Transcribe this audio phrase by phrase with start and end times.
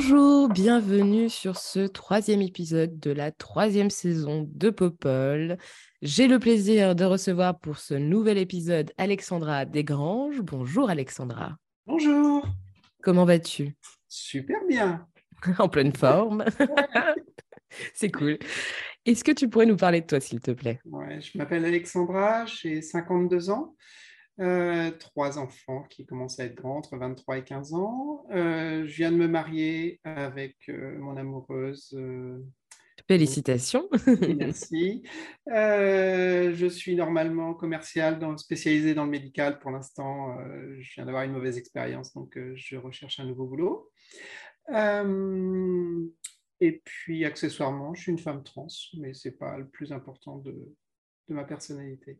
[0.00, 5.58] Bonjour, bienvenue sur ce troisième épisode de la troisième saison de Popol.
[6.02, 10.40] J'ai le plaisir de recevoir pour ce nouvel épisode Alexandra Desgranges.
[10.40, 12.46] Bonjour Alexandra, Bonjour,
[13.02, 13.74] comment vas-tu?
[14.06, 15.04] Super bien.
[15.58, 16.44] En pleine forme
[17.92, 18.38] C'est cool.
[19.04, 20.78] Est-ce que tu pourrais nous parler de toi, s'il te plaît?
[20.84, 23.74] Ouais, je m'appelle Alexandra, j'ai 52 ans,
[24.40, 28.24] euh, trois enfants qui commencent à être grands, entre 23 et 15 ans.
[28.30, 31.98] Euh, je viens de me marier avec euh, mon amoureuse.
[33.08, 33.88] Félicitations.
[34.36, 35.02] merci.
[35.46, 40.38] Je suis normalement commercial, dans, spécialisé dans le médical pour l'instant.
[40.78, 43.90] je viens d'avoir une mauvaise expérience, donc je recherche un nouveau boulot.
[46.60, 48.66] Et puis, accessoirement, je suis une femme trans,
[48.98, 50.52] mais ce n'est pas le plus important de,
[51.28, 52.18] de ma personnalité.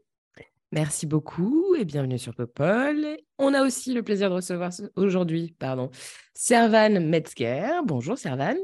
[0.73, 3.17] Merci beaucoup et bienvenue sur Popol.
[3.39, 5.91] On a aussi le plaisir de recevoir ce- aujourd'hui, pardon,
[6.35, 7.71] Servan Metzger.
[7.87, 8.55] Bonjour Servan,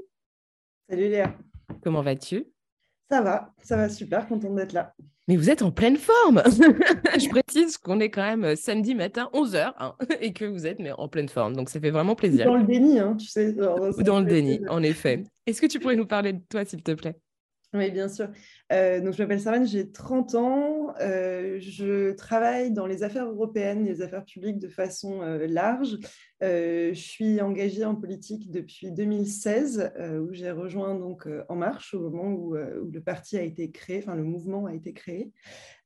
[0.90, 1.34] Salut Léa,
[1.82, 2.44] comment vas-tu?
[3.10, 4.94] Ça va, ça va super, contente d'être là.
[5.28, 6.42] Mais vous êtes en pleine forme.
[6.46, 10.92] Je précise qu'on est quand même euh, samedi matin 11h et que vous êtes mais
[10.92, 11.56] en pleine forme.
[11.56, 12.44] Donc ça fait vraiment plaisir.
[12.44, 13.54] Dans le déni, hein, tu sais.
[13.56, 14.72] genre, dans le déni, plaisir.
[14.72, 15.22] en effet.
[15.46, 17.16] Est-ce que tu pourrais nous parler de toi, s'il te plaît?
[17.74, 18.28] Oui, bien sûr.
[18.72, 20.94] Euh, donc, je m'appelle Sarvan, j'ai 30 ans.
[21.00, 25.98] euh, je travaille dans les affaires européennes, les affaires publiques de façon euh, large.
[26.40, 32.10] Je suis engagée en politique depuis 2016, euh, où j'ai rejoint donc En Marche au
[32.10, 35.32] moment où, le parti a été créé, enfin le mouvement a été créé.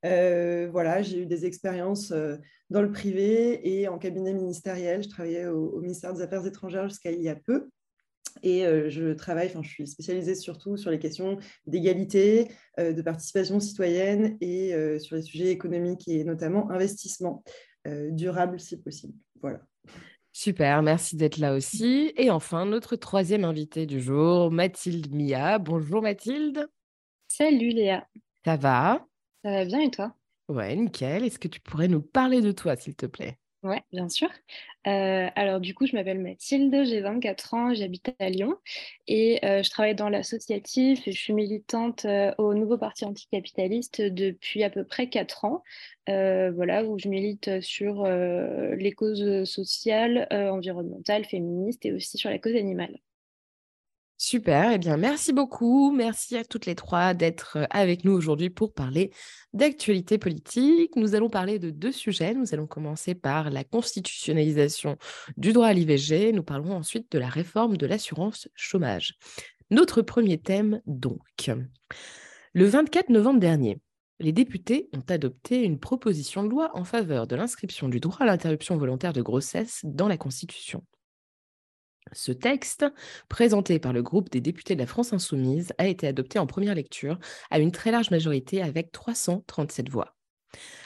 [0.02, 2.12] Voilà, j'ai eu des expériences
[2.70, 5.04] dans le privé et en cabinet ministériel.
[5.04, 7.70] Je travaillais au ministère des Affaires étrangères jusqu'à il y a peu.
[8.42, 13.02] Et euh, je travaille, enfin, je suis spécialisée surtout sur les questions d'égalité, euh, de
[13.02, 17.42] participation citoyenne et euh, sur les sujets économiques et notamment investissement
[18.10, 19.14] durable si possible.
[19.40, 19.60] Voilà.
[20.30, 22.12] Super, merci d'être là aussi.
[22.16, 25.58] Et enfin, notre troisième invité du jour, Mathilde Mia.
[25.58, 26.68] Bonjour Mathilde,
[27.28, 28.06] Salut Léa,
[28.44, 29.06] ça va?
[29.44, 30.14] Ça va bien et toi?
[30.48, 31.24] Ouais, nickel.
[31.24, 33.38] Est-ce que tu pourrais nous parler de toi, s'il te plaît?
[33.64, 34.28] Ouais, bien sûr.
[34.86, 38.56] Euh, alors du coup, je m'appelle Mathilde, j'ai 24 ans, j'habite à Lyon
[39.08, 44.00] et euh, je travaille dans l'associatif et je suis militante euh, au nouveau parti anticapitaliste
[44.00, 45.64] depuis à peu près 4 ans.
[46.06, 52.56] Voilà, où je milite sur les causes sociales, environnementales, féministes et aussi sur la cause
[52.56, 52.98] animale.
[54.20, 55.92] Super, eh bien merci beaucoup.
[55.92, 59.12] Merci à toutes les trois d'être euh, avec nous aujourd'hui pour parler
[59.52, 60.96] d'actualité politique.
[60.96, 62.34] Nous allons parler de deux sujets.
[62.34, 64.96] Nous allons commencer par la constitutionnalisation
[65.36, 66.32] du droit à l'IVG.
[66.32, 69.14] Nous parlerons ensuite de la réforme de l'assurance chômage.
[69.70, 71.52] Notre premier thème, donc.
[72.54, 73.78] Le 24 novembre dernier,
[74.18, 78.26] les députés ont adopté une proposition de loi en faveur de l'inscription du droit à
[78.26, 80.82] l'interruption volontaire de grossesse dans la Constitution.
[82.12, 82.86] Ce texte,
[83.28, 86.74] présenté par le groupe des députés de la France Insoumise, a été adopté en première
[86.74, 87.18] lecture
[87.50, 90.14] à une très large majorité avec 337 voix.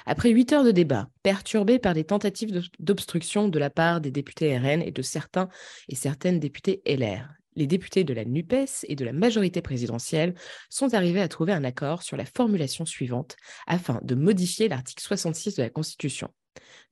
[0.06, 4.10] Après huit heures de débat, perturbés par des tentatives d'ob- d'obstruction de la part des
[4.10, 5.48] députés RN et de certains
[5.88, 10.34] et certaines députés LR, les députés de la NUPES et de la majorité présidentielle
[10.70, 15.56] sont arrivés à trouver un accord sur la formulation suivante afin de modifier l'article 66
[15.56, 16.28] de la Constitution.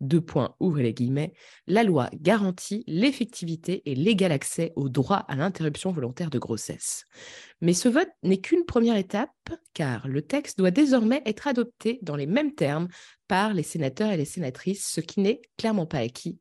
[0.01, 1.35] Deux points, ouvrez les guillemets,
[1.67, 7.05] la loi garantit l'effectivité et l'égal accès au droit à l'interruption volontaire de grossesse.
[7.61, 9.31] Mais ce vote n'est qu'une première étape,
[9.75, 12.89] car le texte doit désormais être adopté dans les mêmes termes
[13.29, 16.39] par les sénateurs et les sénatrices, ce qui n'est clairement pas acquis,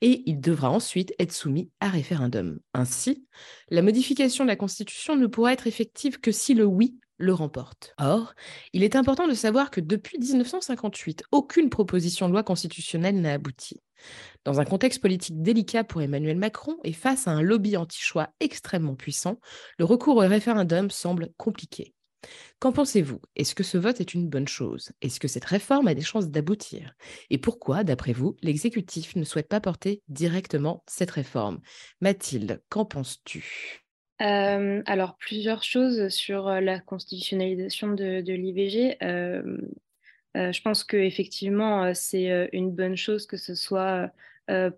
[0.00, 2.58] et il devra ensuite être soumis à référendum.
[2.72, 3.26] Ainsi,
[3.68, 7.94] la modification de la Constitution ne pourra être effective que si le oui le remporte.
[7.98, 8.34] Or,
[8.72, 13.80] il est important de savoir que depuis 1958, aucune proposition de loi constitutionnelle n'a abouti.
[14.44, 18.96] Dans un contexte politique délicat pour Emmanuel Macron et face à un lobby anti-choix extrêmement
[18.96, 19.38] puissant,
[19.78, 21.94] le recours au référendum semble compliqué.
[22.58, 23.20] Qu'en pensez-vous?
[23.36, 24.92] Est-ce que ce vote est une bonne chose?
[25.02, 26.94] Est-ce que cette réforme a des chances d'aboutir?
[27.30, 31.60] Et pourquoi, d'après vous, l'exécutif ne souhaite pas porter directement cette réforme?
[32.00, 33.83] Mathilde, qu'en penses-tu?
[34.18, 38.96] Alors, plusieurs choses sur la constitutionnalisation de, de l'IVG.
[40.34, 44.10] Je pense qu'effectivement, c'est une bonne chose que ce soit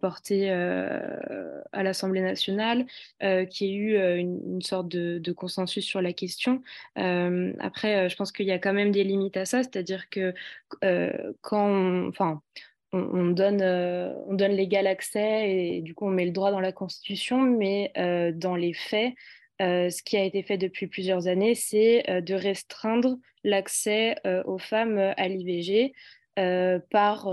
[0.01, 2.87] porté à l'Assemblée nationale,
[3.21, 6.63] qu'il y ait eu une, sorte de, consensus sur la question.
[6.95, 10.35] après, je pense qu'il y a quand même des limites à ça, c'est-à-dire que
[11.43, 12.41] quand on,
[13.13, 13.63] on, donne,
[14.27, 17.93] on donne l'égal accès et du coup on met le droit dans la Constitution, mais
[18.35, 19.13] dans les faits,
[19.61, 25.29] ce qui a été fait depuis plusieurs années, c'est de restreindre l'accès aux femmes à
[25.29, 25.93] l'IVG.
[26.91, 27.33] par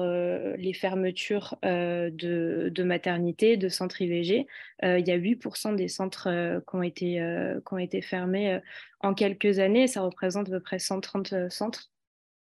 [0.58, 4.48] les fermetures de, de maternité, de centres IVG.
[4.84, 6.30] il y a 8% des centres
[6.68, 7.22] qui, ont été,
[7.66, 8.60] qui ont été fermés
[9.02, 9.88] en quelques années.
[9.88, 11.93] Ça représente à peu près 130 centres.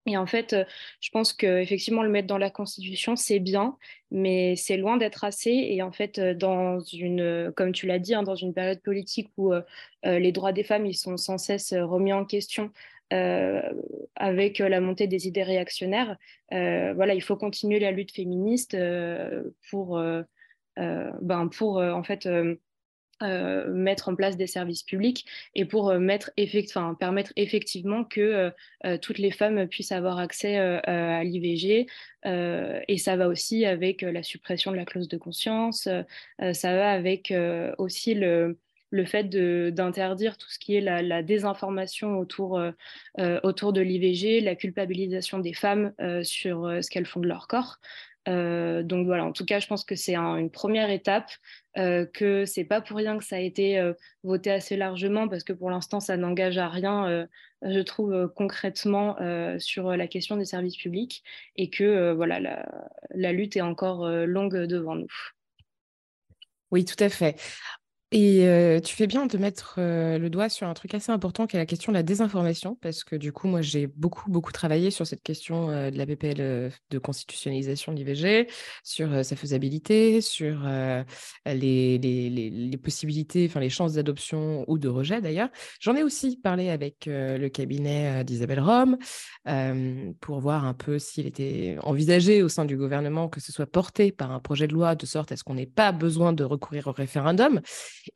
[0.07, 0.57] Et en fait,
[1.01, 3.77] je pense qu'effectivement, le mettre dans la Constitution, c'est bien,
[4.11, 5.51] mais c'est loin d'être assez.
[5.51, 9.53] Et en fait, dans une, comme tu l'as dit, hein, dans une période politique où
[10.05, 12.73] les droits des femmes ils sont sans cesse remis en question
[13.11, 16.17] avec la montée des idées réactionnaires,
[16.51, 18.77] voilà, il faut continuer la lutte féministe
[19.71, 20.03] pour,
[20.77, 22.29] ben, pour en fait
[23.23, 26.33] euh, mettre en place des services publics et pour euh, mettre
[26.99, 28.51] permettre effectivement que
[28.85, 31.87] euh, toutes les femmes puissent avoir accès à l'IVG.
[32.25, 35.89] et ça va aussi avec la suppression de la clause de conscience,
[36.53, 37.33] ça va avec
[37.79, 38.59] aussi le,
[38.91, 42.61] le fait d'interdire tout ce qui est la, désinformation autour,
[43.43, 45.93] autour de l'IVG, la culpabilisation des femmes
[46.23, 47.79] sur ce qu'elles font de leur corps.
[48.29, 51.31] Euh, donc voilà, en tout cas, je pense que c'est une première étape,
[51.79, 55.45] euh, que c'est pas pour rien que ça a été euh, voté assez largement, parce
[55.45, 57.27] que pour l'instant, ça n'engage à rien, euh,
[57.63, 59.17] je trouve, concrètement
[59.59, 61.23] sur la question des services publics,
[61.57, 62.69] et que voilà, la,
[63.11, 65.13] la, lutte est encore longue devant nous.
[66.73, 67.37] Oui, tout à fait.
[68.15, 71.59] Et tu fais bien de mettre le doigt sur un truc assez important qui est
[71.59, 75.07] la question de la désinformation, parce que du coup, moi, j'ai beaucoup, beaucoup travaillé sur
[75.07, 78.49] cette question de la BPL de constitutionnalisation de l'IVG,
[78.85, 80.61] sur sa faisabilité, sur
[81.47, 85.49] les, les, les, possibilités, enfin les chances d'adoption ou de rejet d'ailleurs.
[85.81, 88.99] J'en ai aussi parlé avec le cabinet d'Isabelle Rome
[90.21, 94.13] pour voir un peu s'il était envisagé au sein du gouvernement que ce soit porté
[94.13, 96.89] par un projet de loi de sorte à ce qu'on n'ait pas besoin de recourir
[96.89, 97.61] au référendum.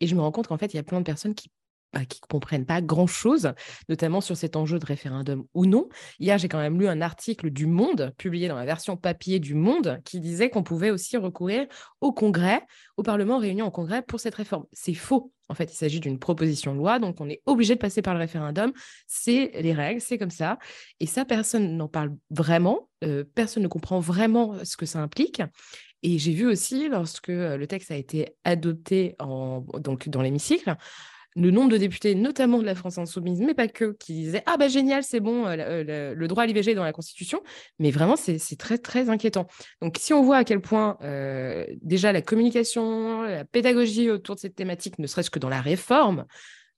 [0.01, 1.51] Et je me rends compte qu'en fait, il y a plein de personnes qui
[1.95, 3.53] ne bah, comprennent pas grand-chose,
[3.89, 5.89] notamment sur cet enjeu de référendum ou non.
[6.19, 9.55] Hier, j'ai quand même lu un article du Monde, publié dans la version papier du
[9.55, 11.67] Monde, qui disait qu'on pouvait aussi recourir
[12.01, 12.63] au Congrès,
[12.97, 14.67] au Parlement réuni en Congrès pour cette réforme.
[14.73, 15.33] C'est faux.
[15.49, 18.15] En fait, il s'agit d'une proposition de loi, donc on est obligé de passer par
[18.15, 18.73] le référendum.
[19.07, 20.59] C'est les règles, c'est comme ça.
[20.99, 25.43] Et ça, personne n'en parle vraiment, euh, personne ne comprend vraiment ce que ça implique.
[26.03, 30.77] Et j'ai vu aussi, lorsque le texte a été adopté donc dans l'hémicycle,
[31.37, 34.57] le nombre de députés, notamment de la France insoumise, mais pas que, qui disaient Ah,
[34.57, 37.43] bah génial, c'est bon, le, droit à l'IVG est dans la Constitution.
[37.79, 39.47] Mais vraiment, c'est très, très inquiétant.
[39.83, 40.97] Donc, si on voit à quel point
[41.83, 46.25] déjà la communication, la pédagogie autour de cette thématique, ne serait-ce que dans la réforme,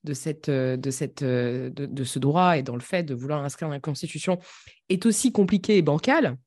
[0.03, 3.73] de, cette, de, cette, de, ce droit et dans le fait de vouloir inscrire dans
[3.73, 4.39] la Constitution
[4.87, 6.37] est aussi compliqué et bancal,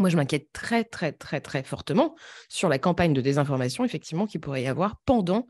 [0.00, 2.16] moi, je m'inquiète très, très, très, très fortement
[2.48, 5.48] sur la campagne de désinformation, effectivement, qu'il pourrait y avoir pendant,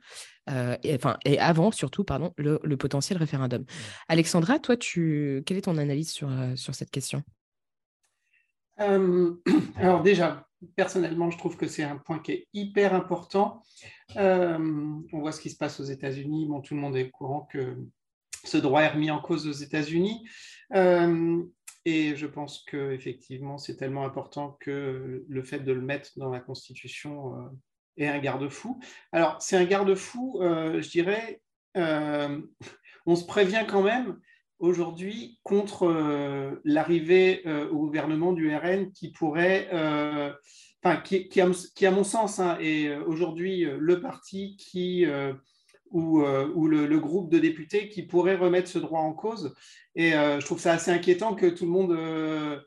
[0.51, 3.65] euh, et, enfin, et avant, surtout, pardon, le, potentiel référendum.
[4.09, 7.23] Alexandra, toi, tu, quelle est ton analyse sur, euh, sur cette question?
[8.81, 9.35] Euh,
[9.77, 13.63] Alors déjà, personnellement, je trouve que c'est un point qui est hyper important.
[14.17, 16.47] on voit ce qui se passe aux États-Unis.
[16.49, 17.77] Bon, tout le monde est au courant que
[18.45, 20.25] ce droit est remis en cause aux États-Unis.
[21.85, 26.41] Et je pense qu'effectivement, c'est tellement important que le fait de le mettre dans la
[26.41, 27.49] Constitution euh,
[27.97, 28.79] est un garde-fou.
[29.13, 31.41] Alors, c'est un garde-fou, euh, je dirais,
[31.77, 32.41] euh,
[33.07, 34.21] on se prévient quand même
[34.59, 39.71] aujourd'hui contre l'arrivée au gouvernement du RN qui pourrait,
[40.83, 45.07] enfin, qui, qui, à mon sens, hein, est aujourd'hui le parti qui
[45.91, 49.55] ou, euh, ou le, groupe de députés qui pourrait remettre ce droit en cause.
[49.95, 51.93] Et euh, je trouve ça assez inquiétant que tout le monde.
[51.93, 52.61] Euh,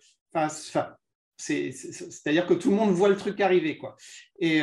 [1.37, 3.77] c'est-à-dire que tout le monde voit le truc arriver.
[3.77, 3.95] Quoi.
[4.39, 4.59] Et,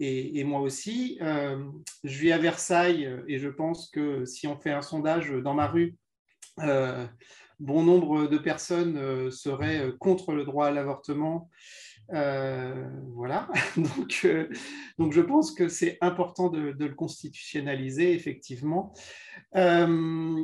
[0.00, 4.82] et moi aussi, je vis à Versailles et je pense que si on fait un
[4.82, 5.96] sondage dans ma rue,
[6.56, 11.48] bon nombre de personnes seraient contre le droit à l'avortement
[12.12, 14.48] euh, voilà, donc, euh,
[14.98, 18.92] donc je pense que c'est important de, le constitutionnaliser, effectivement.
[19.56, 20.42] Euh,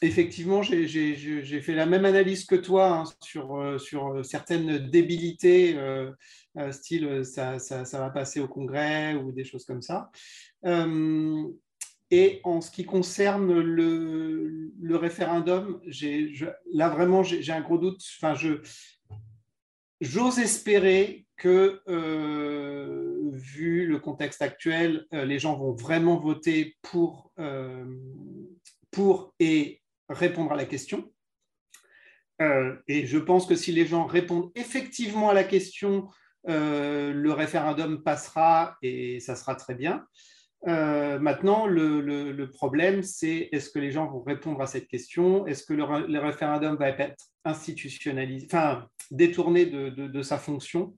[0.00, 5.76] effectivement, j'ai fait la même analyse que toi hein, sur, sur certaines débilités,
[6.70, 10.10] style ça, ça, va passer au Congrès ou des choses comme ça.
[12.12, 18.02] Et en ce qui concerne le, le référendum, je, là vraiment, j'ai un gros doute.
[18.18, 18.60] Enfin, je,
[20.02, 27.32] j'ose espérer que, euh, vu le contexte actuel, euh, les gens vont vraiment voter pour,
[27.38, 27.84] euh,
[28.90, 31.10] pour et répondre à la question.
[32.88, 36.08] et je pense que si les gens répondent effectivement à la question,
[36.44, 40.04] le référendum passera et ça sera très bien.
[40.66, 45.46] maintenant, le, problème, c'est est-ce que les gens vont répondre à cette question?
[45.46, 48.48] Est-ce que le, le, référendum va être institutionnalisé,
[49.12, 50.96] détourné de, sa fonction.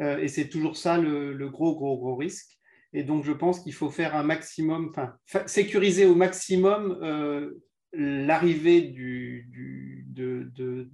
[0.00, 2.56] Euh, et c'est toujours ça le, gros, gros, gros risque.
[2.94, 5.14] Et donc, je pense qu'il faut faire un maximum, enfin,
[5.46, 7.60] sécuriser au maximum euh,
[7.92, 10.88] l'arrivée de,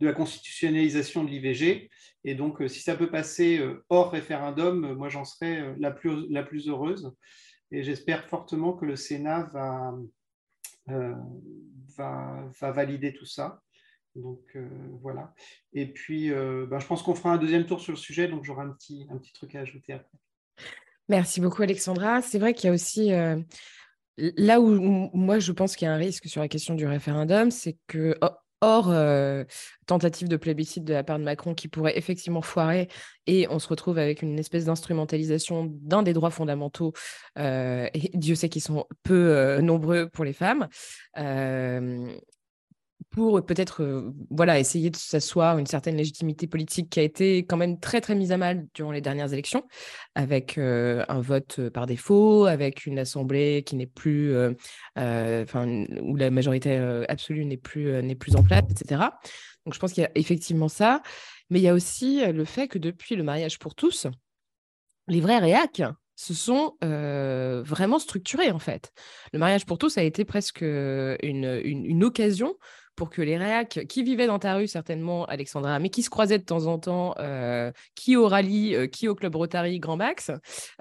[0.00, 1.90] la constitutionnalisation de l'IVG.
[2.24, 6.44] Et donc, euh, si ça peut passer hors référendum, moi, j'en serais la plus, la
[6.44, 7.12] plus heureuse.
[7.72, 9.94] Et j'espère fortement que le Sénat va,
[10.86, 13.62] va, va, valider tout ça.
[14.16, 14.68] Donc euh,
[15.00, 15.32] voilà.
[15.72, 18.44] Et puis, euh, bah, je pense qu'on fera un deuxième tour sur le sujet, donc
[18.44, 20.18] j'aurai un petit, un petit truc à ajouter après.
[21.08, 22.22] Merci beaucoup, Alexandra.
[22.22, 23.12] C'est vrai qu'il y a aussi.
[23.12, 23.40] Euh,
[24.16, 24.68] là où,
[25.14, 28.16] moi, je pense qu'il y a un risque sur la question du référendum, c'est que.
[28.20, 28.34] hors
[29.86, 32.86] tentative de plébiscite de la part de Macron qui pourrait effectivement foirer
[33.26, 36.92] et on se retrouve avec une espèce d'instrumentalisation d'un des droits fondamentaux,
[37.36, 40.68] et Dieu sait qu'ils sont peu nombreux pour les femmes
[43.12, 47.58] pour peut-être euh, voilà, essayer de s'asseoir une certaine légitimité politique qui a été quand
[47.58, 49.64] même très très mise à mal durant les dernières élections,
[50.14, 54.34] avec euh, un vote euh, par défaut, avec une assemblée qui n'est plus,
[54.96, 56.76] enfin où la majorité
[57.08, 59.02] absolue n'est plus n'est plus en place, etc.
[59.66, 61.02] Donc je pense qu'il y a effectivement ça,
[61.50, 64.06] mais il y a aussi le fait que depuis le mariage pour tous,
[65.06, 65.82] les vrais réacs
[66.16, 68.90] se sont vraiment structurés en fait.
[69.32, 72.56] Le mariage pour tous a été presque une, une, une occasion
[73.02, 76.38] pour que les réacs qui vivaient dans ta rue, certainement, Alexandra, mais qui se croisaient
[76.38, 80.30] de temps en temps, euh, qui au rallye, euh, qui au club Rotary Grand Max,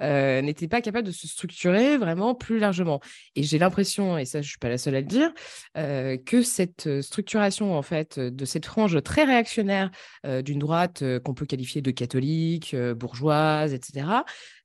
[0.02, 3.00] euh, n'étaient pas capables de se structurer vraiment plus largement.
[3.36, 5.34] Et j'ai l'impression, et ça, je suis pas la seule à le dire,
[5.74, 9.90] que cette structuration, en fait, de cette frange très réactionnaire
[10.24, 14.06] d'une droite qu'on peut qualifier de catholique, bourgeoise, etc.,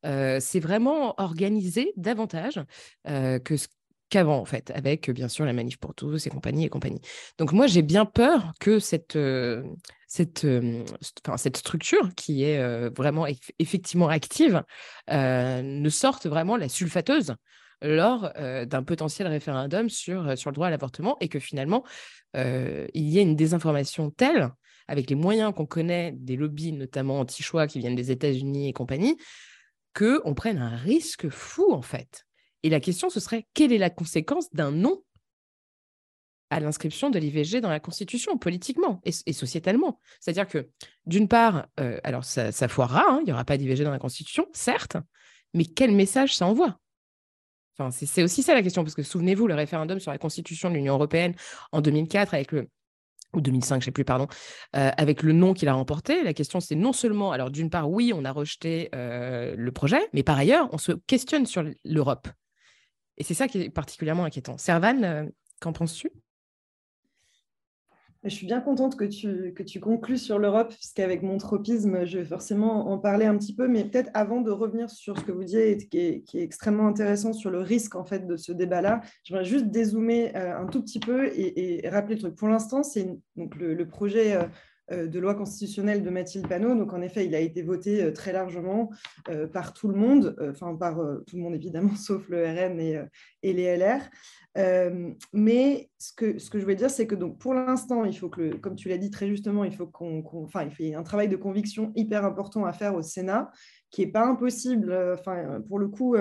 [0.02, 2.60] c'est vraiment organisé davantage
[3.06, 3.68] que ce
[4.08, 7.00] qu'avant, en fait, avec bien sûr la manif pour tous et compagnie et compagnie.
[7.38, 9.18] Donc moi, j'ai bien peur que cette,
[10.06, 10.46] cette,
[11.36, 13.26] cette structure qui est vraiment
[13.58, 14.62] effectivement active
[15.08, 17.34] ne sorte vraiment la sulfateuse
[17.82, 21.84] lors d'un potentiel référendum sur, sur le droit à l'avortement et que finalement,
[22.34, 24.50] il y ait une désinformation telle,
[24.88, 29.16] avec les moyens qu'on connaît des lobbies, notamment anti-choix qui viennent des États-Unis et compagnie,
[29.94, 32.24] qu'on prenne un risque fou, en fait.
[32.66, 35.00] Et la question, ce serait quelle est la conséquence d'un non
[36.50, 40.00] à l'inscription de l'IVG dans la Constitution, politiquement et, sociétalement?
[40.18, 40.68] C'est-à-dire que,
[41.06, 44.48] d'une part, euh, alors ça, foirera, hein, il n'y aura pas d'IVG dans la Constitution,
[44.52, 44.96] certes,
[45.54, 46.80] mais quel message ça envoie?
[47.78, 50.74] Enfin, C'est aussi ça la question, parce que souvenez-vous, le référendum sur la Constitution de
[50.74, 51.36] l'Union européenne
[51.70, 52.68] en 2004, avec le,
[53.32, 54.26] ou 2005, je ne sais plus, pardon,
[54.74, 56.24] euh, avec le non qu'il a remporté.
[56.24, 60.00] La question, c'est non seulement, alors d'une part, oui, on a rejeté euh, le projet,
[60.12, 62.26] mais par ailleurs, on se questionne sur l'Europe.
[63.18, 64.58] Et c'est ça qui est particulièrement inquiétant.
[64.58, 65.24] Servan, euh,
[65.60, 66.10] qu'en penses-tu?
[68.26, 72.18] Je suis bien contente que tu, que tu conclues sur l'Europe, puisqu'avec mon tropisme, je
[72.18, 75.30] vais forcément en parler un petit peu, mais peut-être avant de revenir sur ce que
[75.30, 79.44] vous disiez, qui est, extrêmement intéressant sur le risque en fait de ce débat-là, j'aimerais
[79.44, 82.34] juste dézoomer euh, un tout petit peu et, rappeler le truc.
[82.34, 83.06] Pour l'instant, c'est
[83.36, 84.46] le, projet euh,
[84.90, 86.74] de loi constitutionnelle de Mathilde Panot.
[86.74, 88.90] Donc, en effet, il a été voté euh, très largement
[89.28, 93.52] euh, par tout le monde, enfin, par tout le monde évidemment, sauf le RN et,
[93.52, 94.02] les LR.
[95.32, 98.28] mais ce que, ce que je voulais dire, c'est que donc, pour l'instant, il faut
[98.28, 101.28] que, comme tu l'as dit très justement, il faut qu'on, enfin, il a un travail
[101.28, 103.50] de conviction hyper important à faire au Sénat,
[103.90, 104.92] qui n'est pas impossible.
[105.14, 106.16] Enfin, pour le coup,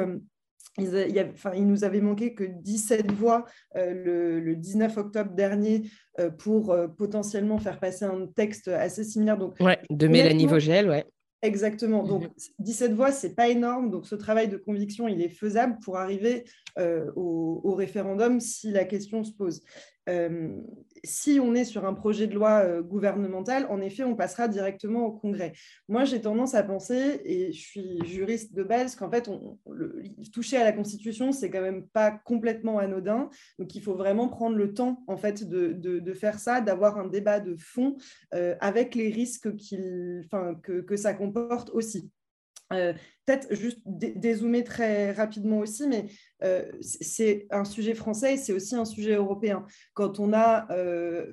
[0.77, 5.83] il, nous avait manqué que 17 voix euh, le, 19 octobre dernier
[6.19, 9.37] euh, pour euh, potentiellement faire passer un texte assez similaire.
[9.37, 11.05] Donc, ouais, de Mélanie Vogel, ouais.
[11.41, 12.03] Exactement.
[12.03, 12.27] Donc,
[12.59, 12.97] 17 mhm.
[12.97, 13.91] voix, ce n'est pas énorme.
[13.91, 16.43] Donc, ce travail de conviction, il est faisable pour arriver
[16.77, 19.61] au, au, référendum si la question se pose.
[20.09, 20.61] Euh,
[21.03, 25.05] si on est sur un projet de loi euh, gouvernemental, en effet, on passera directement
[25.05, 25.53] au Congrès.
[25.87, 29.29] Moi, j'ai tendance à penser, et je suis juriste de base, qu'en fait,
[30.33, 33.29] toucher à la Constitution, c'est quand même pas complètement anodin.
[33.59, 37.39] Donc, il faut vraiment prendre le temps, en fait, de, faire ça, d'avoir un débat
[37.39, 37.97] de fond
[38.33, 42.09] euh, avec les risques que, que ça comporte aussi.
[42.73, 42.93] Euh,
[43.27, 46.07] peut-être juste dézoomer très rapidement aussi, mais
[46.43, 49.65] euh, c'est un sujet français c'est aussi un sujet européen.
[49.93, 51.31] Quand on a, euh,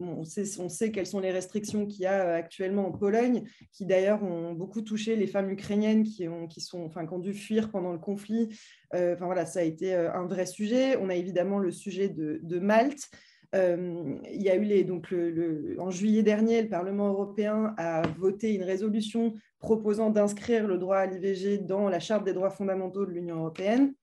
[0.00, 4.22] on, sait, on, quelles sont les restrictions qu'il y a actuellement en Pologne, qui d'ailleurs
[4.22, 7.98] ont beaucoup touché les femmes ukrainiennes qui ont, qui sont, enfin, dû fuir pendant le
[7.98, 8.56] conflit.
[8.92, 10.96] Enfin voilà, ça a été un vrai sujet.
[10.96, 13.08] On a évidemment le sujet de Malte.
[13.54, 15.14] Euh, il y a eu les, donc
[15.78, 21.06] en juillet dernier, le Parlement européen a voté une résolution proposant d'inscrire le droit à
[21.06, 23.94] l'IVG dans la Charte des droits fondamentaux de l'Union européenne.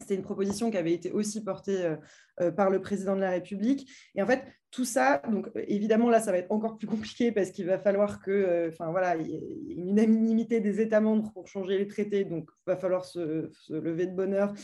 [0.00, 1.96] C'était une proposition qui avait été aussi portée euh,
[2.40, 3.90] euh, par le président de la République.
[4.14, 7.50] Et en fait, tout ça, donc évidemment là, ça va être encore plus compliqué parce
[7.50, 11.30] qu'il va falloir que, euh, enfin voilà, il y ait une unanimité des États membres
[11.32, 12.24] pour changer les traités.
[12.24, 14.54] Donc, il va falloir se, lever de bonheur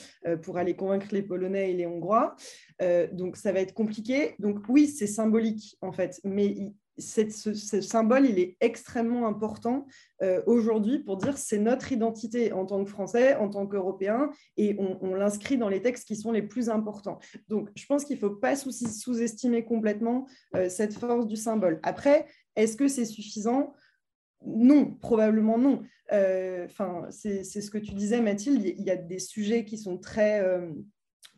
[0.43, 2.35] pour aller convaincre les Polonais et les Hongrois.
[3.13, 4.35] donc, ça va être compliqué.
[4.39, 9.87] Donc, oui, c'est symbolique en fait, mais ce, symbole, il est extrêmement important
[10.23, 14.77] euh, aujourd'hui pour dire c'est notre identité en tant que Français, en tant qu'Européens, et
[14.79, 17.19] on, l'inscrit dans les textes qui sont les plus importants.
[17.49, 21.81] Donc, je pense qu'il ne faut pas sous-estimer complètement euh, cette force du symbole.
[21.83, 23.75] Après, est-ce que c'est suffisant?
[24.45, 25.83] Non, probablement non.
[26.13, 26.67] Euh,
[27.11, 28.63] c'est ce que tu disais, Mathilde.
[28.65, 30.43] Il y a des sujets qui sont très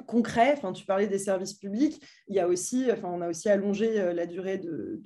[0.06, 0.54] concret.
[0.56, 2.00] Enfin, tu parlais des services publics.
[2.28, 5.02] Il y a aussi, enfin, on a aussi allongé euh, la durée de,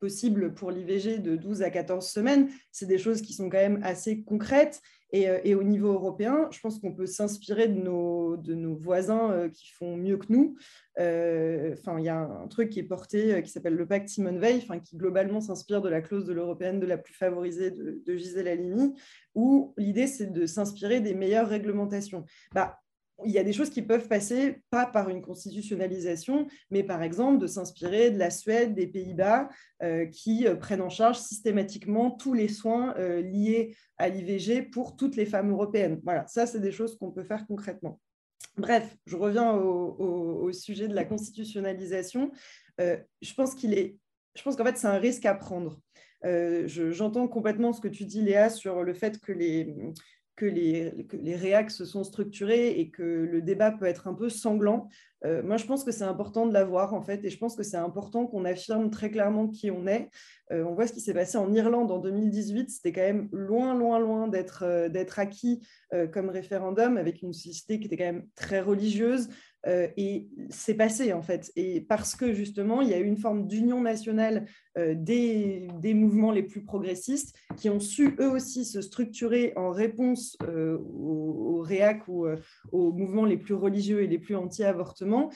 [0.00, 2.48] possible pour l'IVG de 12 à 14 semaines.
[2.72, 4.80] C'est des choses qui sont quand même assez concrètes.
[5.12, 9.70] Et, euh, au niveau européen, je pense qu'on peut s'inspirer de nos, voisins euh, qui
[9.70, 10.56] font mieux que nous.
[10.98, 14.60] Enfin, il y a un truc qui est porté qui s'appelle le pacte Simone Veil,
[14.62, 18.16] enfin, qui globalement s'inspire de la clause de l'européenne de la plus favorisée de, de
[18.16, 18.94] Gisèle Halimi,
[19.34, 22.24] où l'idée c'est de s'inspirer des meilleures réglementations.
[22.52, 22.80] Bah,
[23.24, 27.38] il y a des choses qui peuvent passer pas par une constitutionnalisation, mais par exemple
[27.38, 29.48] de s'inspirer de la Suède, des Pays-Bas,
[29.82, 34.96] euh, qui euh, prennent en charge systématiquement tous les soins euh, liés à l'IVG pour
[34.96, 36.00] toutes les femmes européennes.
[36.04, 38.00] Voilà, ça, c'est des choses qu'on peut faire concrètement.
[38.58, 42.30] Bref, je reviens au, sujet de la constitutionnalisation.
[42.78, 43.96] je pense qu'il est,
[44.34, 45.80] je pense qu'en fait, c'est un risque à prendre.
[46.22, 49.74] J'entends complètement ce que tu dis, Léa, sur le fait que les,
[50.36, 54.28] que les, que réacs se sont structurés et que le débat peut être un peu
[54.28, 54.88] sanglant.
[55.24, 57.62] Euh, moi, je pense que c'est important de l'avoir, en fait, et je pense que
[57.62, 60.10] c'est important qu'on affirme très clairement qui on est.
[60.52, 63.74] Euh, on voit ce qui s'est passé en Irlande en 2018, c'était quand même loin,
[63.74, 65.66] loin, loin d'être euh, acquis
[66.12, 69.28] comme référendum, avec une société qui était quand même très religieuse,
[69.66, 71.50] euh, et c'est passé en fait.
[71.56, 74.46] Et parce que justement, il y a eu une forme d'union nationale
[74.78, 80.36] euh, des, mouvements les plus progressistes qui ont su eux aussi se structurer en réponse
[80.42, 81.66] euh, aux,
[82.06, 82.26] ou
[82.72, 85.30] aux mouvements les plus religieux et les plus anti-avortement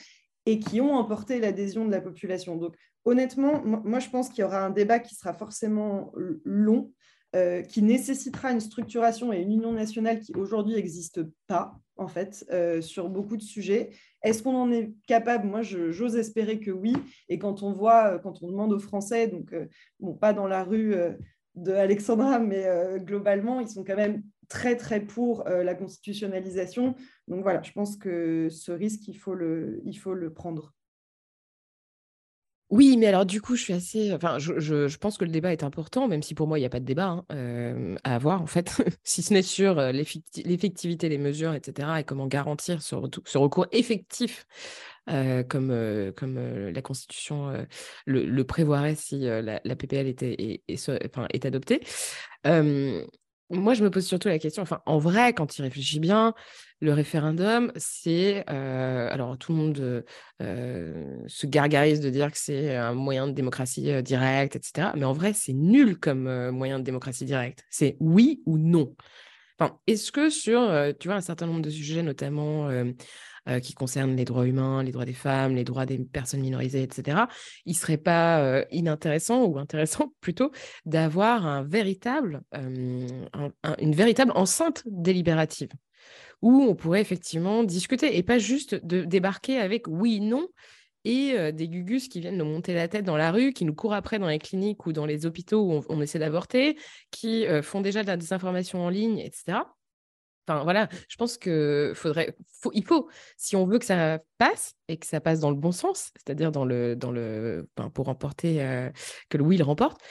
[0.45, 2.55] et qui ont emporté l'adhésion de la population.
[2.55, 6.13] Donc honnêtement, moi je pense qu'il y aura un débat qui sera forcément
[6.45, 6.91] long.
[7.69, 12.45] qui nécessitera une structuration et une union nationale qui aujourd'hui n'existe pas, en fait,
[12.81, 13.91] sur beaucoup de sujets.
[14.23, 15.47] Est-ce qu'on en est capable?
[15.47, 16.93] Moi, j'ose espérer que oui.
[17.27, 19.65] Et quand on voit, euh, quand on demande aux Français, donc, euh,
[20.19, 21.13] pas dans la rue euh,
[21.55, 22.65] de Alexandra, mais
[22.99, 26.95] globalement, ils sont quand même très, très pour la constitutionnalisation.
[27.27, 30.73] Donc voilà, je pense que ce risque, il faut le prendre.
[32.71, 34.13] Oui, mais alors du coup, je suis assez.
[34.13, 36.69] Enfin, je, pense que le débat est important, même si pour moi, il n'y a
[36.69, 41.09] pas de débat hein, euh, à avoir, en fait, si ce n'est sur euh, l'effectivité
[41.09, 44.47] des mesures, etc., et comment garantir ce, recours effectif,
[45.09, 47.67] euh, comme, la Constitution
[48.05, 51.81] le, prévoirait si la, PPL était, est adoptée.
[52.45, 56.33] moi, je me pose surtout la question, enfin, en vrai, quand il réfléchit bien,
[56.81, 58.43] le référendum, c'est...
[58.49, 60.03] Euh, alors, tout le monde
[60.41, 64.89] euh, se gargarise de dire que c'est un moyen de démocratie euh, directe, etc.
[64.95, 67.63] Mais en vrai, c'est nul comme moyen de démocratie directe.
[67.69, 68.95] C'est oui ou non.
[69.59, 70.59] Enfin, Est-ce que sur,
[70.99, 72.67] tu vois, un certain nombre de sujets, notamment
[73.61, 77.25] qui concernent les droits humains, les droits des femmes, les droits des personnes minorisées, etc.,
[77.65, 80.51] il ne serait pas inintéressant ou intéressant plutôt
[80.85, 81.63] d'avoir un
[83.79, 85.69] une véritable enceinte délibérative?
[86.41, 90.47] Où on pourrait effectivement discuter et pas juste de débarquer avec oui, non
[91.03, 93.73] et euh, des gugus qui viennent nous monter la tête dans la rue, qui nous
[93.73, 96.77] courent après dans les cliniques ou dans les hôpitaux où on, essaie d'avorter,
[97.09, 99.59] qui euh, font déjà de la désinformation en ligne, etc.
[100.47, 102.35] Enfin voilà, je pense que faudrait,
[102.73, 105.71] il faut, si on veut que ça passe et que ça passe dans le bon
[105.71, 108.89] sens, c'est-à-dire dans le, dans le, pour remporter, euh,
[109.29, 110.01] que le oui le remporte,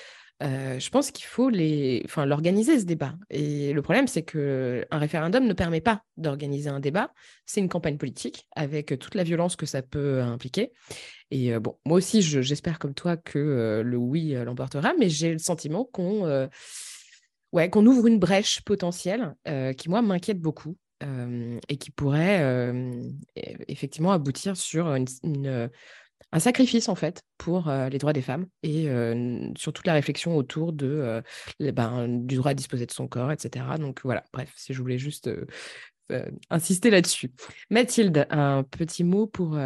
[0.40, 3.14] je pense qu'il faut l'organiser ce débat.
[3.28, 7.12] Et le problème, c'est qu'un référendum ne permet pas d'organiser un débat.
[7.46, 10.72] C'est une campagne politique avec toute la violence que ça peut impliquer.
[11.30, 15.84] Et bon, moi aussi, j'espère comme toi que le oui l'emportera, mais j'ai le sentiment
[15.84, 16.48] qu'on
[17.52, 19.34] ouvre une brèche potentielle
[19.76, 20.76] qui, moi, m'inquiète beaucoup
[21.68, 23.10] et qui pourrait e,
[23.68, 24.94] effectivement aboutir sur
[26.32, 28.88] un sacrifice en fait pour les droits des femmes et
[29.56, 31.22] sur toute la réflexion autour de,
[31.58, 33.64] ben, du droit à disposer de son corps, etc.
[33.78, 35.30] Donc voilà, bref, si je voulais juste
[36.50, 37.32] insister là-dessus.
[37.70, 39.58] Mathilde, un petit mot pour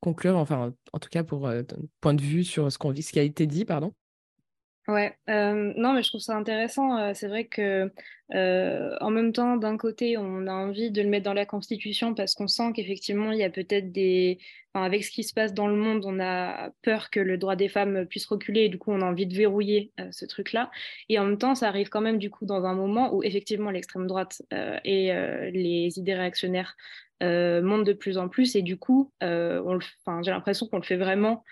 [0.00, 3.18] conclure, enfin en tout cas pour ton point de vue sur ce, qu'on, ce qui
[3.18, 3.92] a été dit, pardon.
[4.88, 6.98] Ouais, euh, non, mais je trouve ça intéressant.
[6.98, 7.92] Euh, c'est vrai que
[8.34, 12.14] euh, en même temps, d'un côté, on a envie de le mettre dans la Constitution
[12.14, 14.38] parce qu'on sent qu'effectivement, il y a peut-être des.
[14.74, 17.54] Enfin, avec ce qui se passe dans le monde, on a peur que le droit
[17.54, 20.72] des femmes puisse reculer et du coup, on a envie de verrouiller ce truc-là.
[21.08, 23.70] Et en même temps, ça arrive quand même du coup dans un moment où effectivement
[23.70, 25.12] l'extrême droite et
[25.52, 26.74] les idées réactionnaires
[27.20, 30.96] montent de plus en plus et du coup, on enfin, j'ai l'impression qu'on le fait
[30.96, 31.44] vraiment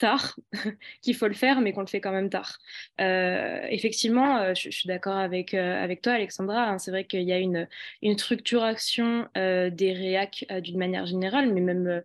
[0.00, 0.36] tard,
[1.02, 2.58] qu'il faut le faire, mais qu'on le fait quand même tard.
[3.00, 6.68] Euh, effectivement, euh, je, suis d'accord avec, euh, avec toi, Alexandra.
[6.68, 7.68] Hein, c'est vrai qu'il y a une,
[8.02, 12.02] une structuration des réacs d'une manière générale, mais même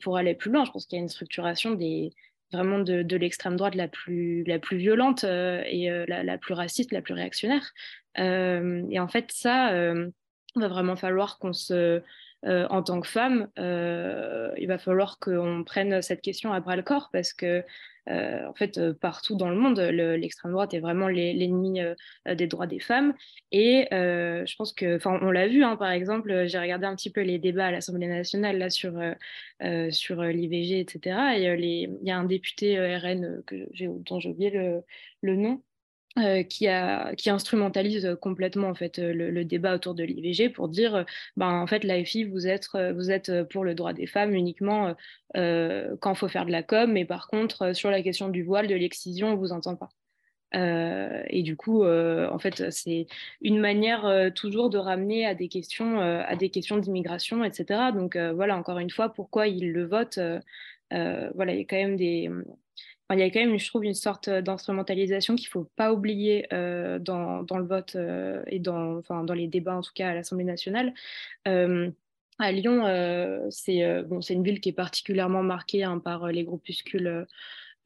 [0.00, 2.10] pour aller plus loin, je pense qu'il y a une structuration des,
[2.52, 6.92] vraiment de, de l'extrême droite la plus, la plus violente et la, la, plus raciste,
[6.92, 7.72] la plus réactionnaire.
[8.16, 12.02] et en fait, ça, il va vraiment falloir qu'on se
[12.46, 16.76] euh, en tant que femme, euh, il va falloir qu'on prenne cette question à bras
[16.76, 17.64] le corps parce que
[18.08, 21.80] euh, en fait, partout dans le monde, l'extrême droite est vraiment l'ennemi
[22.26, 23.12] des droits des femmes.
[23.52, 27.10] Et je pense que, enfin, on l'a vu, hein, par exemple, j'ai regardé un petit
[27.10, 28.94] peu les débats à l'Assemblée nationale là sur
[29.90, 31.18] sur l'IVG, etc.
[31.36, 33.68] Et il y a un député RN que
[34.06, 34.82] dont j'ai oublié le,
[35.20, 35.62] le nom,
[36.18, 36.66] euh, qui,
[37.30, 41.04] instrumentalise complètement en fait le, débat autour de l'IVG pour dire
[41.36, 44.94] ben en fait l'AFI vous êtes vous êtes pour le droit des femmes uniquement
[45.36, 48.66] euh, quand faut faire de la com mais par contre sur la question du voile
[48.66, 49.90] de l'excision on vous entend pas.
[50.54, 53.06] Euh, et du coup en fait c'est
[53.42, 58.56] une manière toujours de ramener à des questions à des questions d'immigration etc donc voilà
[58.56, 60.20] encore une fois pourquoi ils le votent
[60.90, 62.30] voilà il y a quand même des
[63.14, 66.46] il y a quand même, je trouve, une sorte d'instrumentalisation qu'il ne faut pas oublier
[66.52, 69.02] euh, dans, le vote euh, et dans,
[69.34, 70.92] les débats, en tout cas à l'Assemblée nationale.
[71.46, 71.90] Euh,
[72.38, 72.84] à Lyon,
[73.50, 77.26] c'est une ville qui est particulièrement marquée hein, par les groupuscules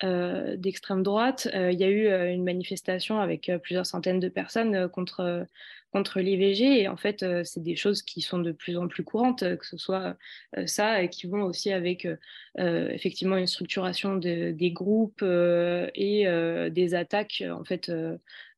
[0.02, 1.48] d'extrême droite.
[1.54, 5.46] Il y a eu une manifestation avec plusieurs centaines de personnes contre
[5.92, 6.80] contre l'IVG.
[6.80, 9.56] Et en fait, euh, c'est des choses qui sont de plus en plus courantes, euh,
[9.56, 10.16] que ce soit
[10.56, 12.08] euh, ça, et qui vont aussi avec
[12.56, 16.26] effectivement une structuration des groupes et
[16.70, 17.90] des attaques en fait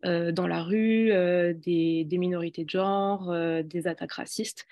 [0.03, 1.13] dans la rue,
[1.55, 4.67] des, minorités de genre, des attaques racistes.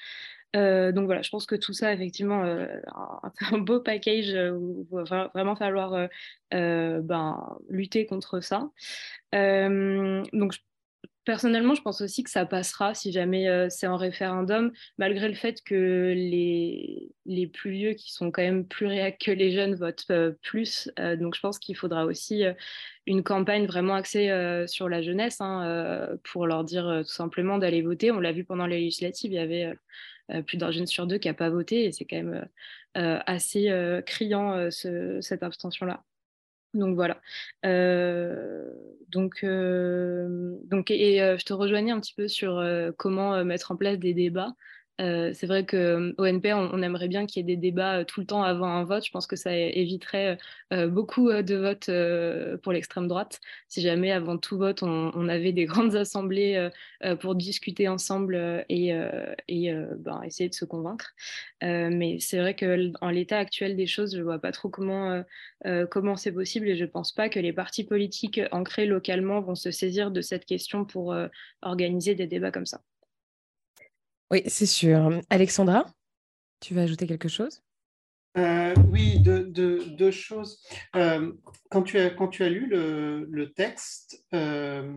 [0.54, 2.42] donc voilà, je pense que tout ça, effectivement,
[3.52, 6.08] un, beau package où il va vraiment falloir
[6.50, 8.70] ben, lutter contre ça.
[9.32, 10.54] donc
[11.24, 15.34] Personnellement, je pense aussi que ça passera si jamais euh, c'est en référendum, malgré le
[15.34, 19.76] fait que les, les plus vieux, qui sont quand même plus réactifs que les jeunes,
[19.76, 20.90] votent euh, plus.
[20.98, 22.42] Euh, donc je pense qu'il faudra aussi
[23.06, 24.30] une campagne vraiment axée
[24.66, 28.10] sur la jeunesse hein, pour leur dire tout simplement d'aller voter.
[28.10, 29.74] On l'a vu pendant les législatives, il y avait
[30.46, 32.48] plus d'un jeune sur deux qui n'a pas voté et c'est quand même
[32.94, 33.70] assez
[34.06, 36.02] criant cette abstention-là.
[36.74, 37.20] Donc voilà.
[37.66, 38.70] Euh,
[39.08, 42.62] donc, euh, donc, et euh, je te rejoignais un petit peu sur
[42.96, 44.54] comment mettre en place des débats.
[45.02, 48.20] Euh, c'est vrai qu'au NP, on, aimerait bien qu'il y ait des débats euh, tout
[48.20, 49.04] le temps avant un vote.
[49.04, 50.38] Je pense que ça éviterait
[50.72, 51.90] euh, beaucoup de votes
[52.62, 53.40] pour l'extrême droite.
[53.68, 56.68] Si jamais avant tout vote, on, avait des grandes assemblées
[57.20, 61.14] pour discuter ensemble et, ben, essayer de se convaincre.
[61.60, 65.22] mais c'est vrai qu'en l'état actuel des choses, je ne vois pas trop comment
[65.90, 69.54] comment c'est possible et je ne pense pas que les partis politiques ancrés localement vont
[69.54, 71.14] se saisir de cette question pour
[71.62, 72.82] organiser des débats comme ça.
[74.32, 75.20] Oui, c'est sûr.
[75.28, 75.84] Alexandra,
[76.60, 77.62] tu veux ajouter quelque chose?
[78.38, 80.66] Euh, oui, deux, choses.
[80.96, 81.34] Euh,
[81.70, 84.90] quand, tu as, lu le, texte, euh,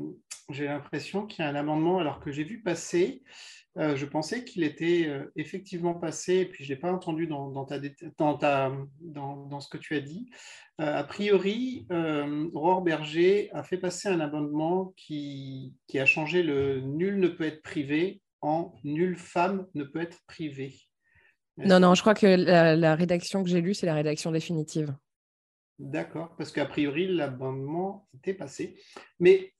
[0.49, 3.23] j'ai l'impression qu'il y a un amendement, alors que j'ai vu passer,
[3.75, 9.67] je pensais qu'il était effectivement passé, et puis je ne l'ai pas entendu dans, ce
[9.67, 10.29] que tu as dit.
[10.77, 11.85] a priori,
[12.53, 17.63] Aurore Berger a fait passer un amendement qui a changé le nul ne peut être
[17.63, 20.75] privé en nulle femme ne peut être privée.
[21.57, 24.93] Non, non, je crois que la, rédaction que j'ai lue, c'est la rédaction définitive.
[25.79, 28.81] D'accord, parce qu'a priori, l'abonnement était passé.
[29.19, 29.53] Mais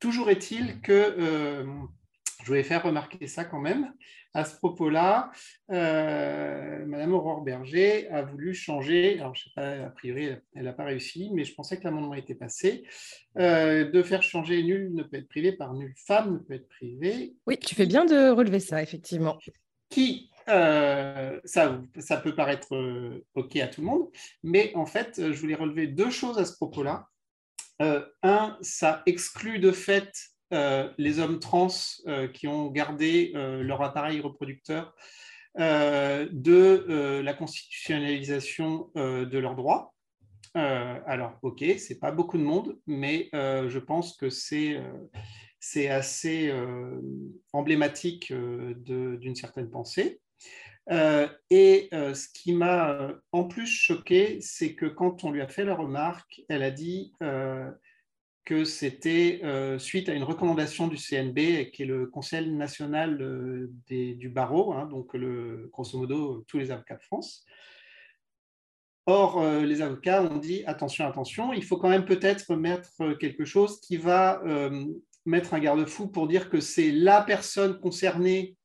[0.00, 1.64] toujours est-il que euh,
[2.40, 3.92] je voulais faire remarquer ça quand même.
[4.36, 5.30] À ce propos-là,
[5.72, 10.64] euh, Madame Aurore Berger a voulu changer, alors je ne sais pas, a priori, elle
[10.64, 12.84] n'a pas réussi, mais je pensais que l'amendement était passé,
[13.38, 16.68] euh, de faire changer nul ne peut être privé par nulle femme ne peut être
[16.68, 17.34] privée.
[17.46, 19.38] Oui, tu fais bien de relever ça, effectivement.
[19.88, 22.76] Qui, euh, ça, ça peut paraître
[23.36, 24.10] OK à tout le monde,
[24.42, 27.08] mais en fait, je voulais relever deux choses à ce propos-là.
[27.80, 31.68] un, ça exclut de fait euh, les hommes trans
[32.06, 34.94] euh, qui ont gardé euh, leur appareil reproducteur
[35.58, 39.94] de la constitutionnalisation de leurs droits.
[40.52, 44.78] alors, ok, c'est pas beaucoup de monde, mais je pense que c'est
[45.58, 46.52] c'est assez
[47.54, 50.20] emblématique d'une certaine pensée.
[50.90, 55.74] et ce qui m'a en plus choqué, c'est que quand on lui a fait la
[55.74, 57.14] remarque, elle a dit
[58.46, 63.68] que c'était euh, suite à une recommandation du CNB, qui est le Conseil national euh,
[63.90, 65.16] du barreau, hein, donc
[65.72, 67.44] grosso modo tous les avocats de France.
[69.06, 73.44] Or, euh, les avocats ont dit attention, attention, il faut quand même peut-être mettre quelque
[73.44, 74.40] chose qui va
[75.24, 78.56] mettre un garde-fou pour dire que c'est la personne concernée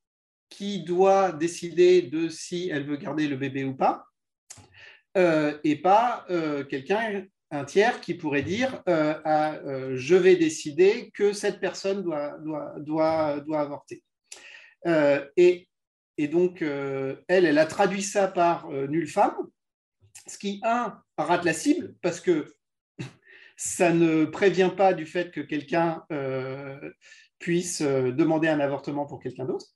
[0.50, 4.06] qui doit décider de si elle veut garder le bébé ou pas,
[5.16, 6.26] et pas
[6.70, 13.36] quelqu'un un tiers qui pourrait dire euh, euh, je vais décider que cette personne doit,
[13.54, 14.04] avorter.
[14.88, 15.68] Euh, et,
[16.18, 19.36] et, donc, elle, elle a traduit ça par nulle femme,
[20.28, 22.54] ce qui, un, rate la cible parce que
[23.58, 26.06] ça ne prévient pas du fait que quelqu'un
[27.38, 29.68] puisse demander un avortement pour quelqu'un d'autre.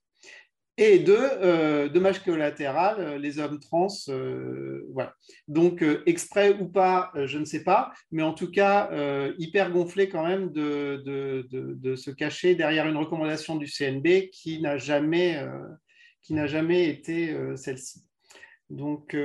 [0.78, 5.14] Et deux, euh, dommage collatéral, euh, les hommes trans, euh, voilà.
[5.48, 8.90] Donc, exprès ou pas, je ne sais pas, mais en tout cas,
[9.38, 14.62] hyper gonflé quand même de, de, de, se cacher derrière une recommandation du CNB qui
[14.62, 15.42] n'a jamais,
[16.22, 18.05] qui n'a jamais été celle-ci.
[18.70, 19.16] Donc,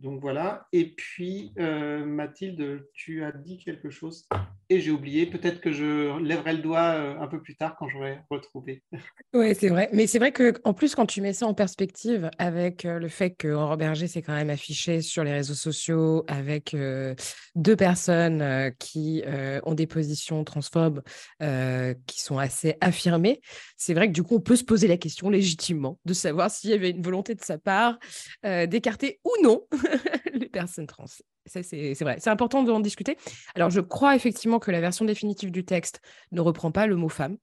[0.00, 0.66] donc voilà.
[0.72, 4.26] Et puis, Mathilde, tu as dit quelque chose
[4.70, 5.26] et j'ai oublié.
[5.26, 8.82] Peut-être que je lèverai le doigt euh, un peu plus tard quand j'aurai retrouvé.
[9.34, 9.90] Oui, c'est vrai.
[9.92, 13.32] Mais c'est vrai qu'en plus, quand tu mets ça en perspective avec euh, le fait
[13.32, 17.14] que Aurore Berger s'est quand même affiché sur les réseaux sociaux avec euh,
[17.54, 19.22] deux personnes qui
[19.64, 21.02] ont des positions transphobes
[21.40, 23.40] qui sont assez affirmées,
[23.76, 26.70] c'est vrai que du coup, on peut se poser la question légitimement de savoir s'il
[26.70, 27.98] y avait une volonté de sa part
[28.44, 29.66] d'écarter ou non
[30.32, 31.06] les personnes trans
[31.48, 32.16] c'est vrai.
[32.20, 33.16] C'est important d'en discuter.
[33.54, 36.00] Alors, je crois effectivement que la version définitive du texte
[36.32, 37.36] ne reprend pas le mot femme.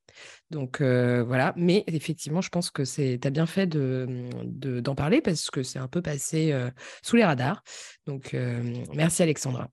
[0.51, 1.53] Donc, euh, voilà.
[1.57, 4.05] Mais effectivement, je pense que tu as bien fait d'en
[4.43, 6.69] de, parler parce que c'est un peu passé euh,
[7.03, 7.63] sous les radars.
[8.05, 8.61] Donc, euh,
[8.93, 9.69] merci Alexandra.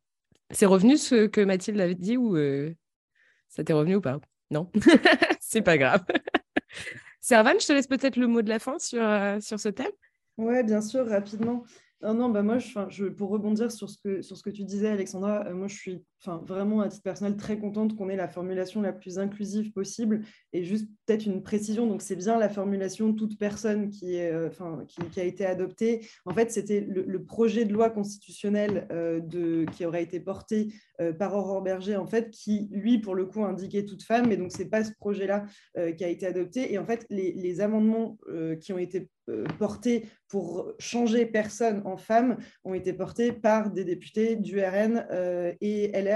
[0.50, 2.36] C'est revenu ce que Mathilde avait dit ou
[3.48, 4.20] ça t'est revenu ou pas?
[4.50, 4.70] Non?
[5.40, 6.04] C'est pas grave.
[7.20, 9.02] Servan, je te laisse peut-être le mot de la fin sur,
[9.40, 9.92] sur ce thème.
[10.38, 11.64] Oui, bien sûr, rapidement.
[12.02, 14.88] Non, non, bah moi, je, pour rebondir sur ce, que, sur ce que tu disais,
[14.88, 18.80] Alexandra, euh, moi, je suis vraiment, à titre personnel, très contente qu'on ait la formulation
[18.80, 20.22] la plus inclusive possible.
[20.52, 24.48] Et juste peut-être une précision, donc c'est bien la formulation toute personne qui, euh,
[25.16, 26.06] a été adoptée.
[26.24, 30.72] En fait, c'était le, projet de loi constitutionnelle euh, qui aurait été porté
[31.18, 34.28] par Aurore Berger, en fait, qui, lui, pour le coup, indiquait toute femme.
[34.28, 35.46] Mais donc, ce n'est pas ce projet-là
[35.96, 36.72] qui a été adopté.
[36.72, 38.18] Et en fait, les, les amendements
[38.60, 39.08] qui ont été
[39.58, 45.52] portés pour changer personne en femme ont été portés par des députés du RN euh,
[45.60, 46.11] et LR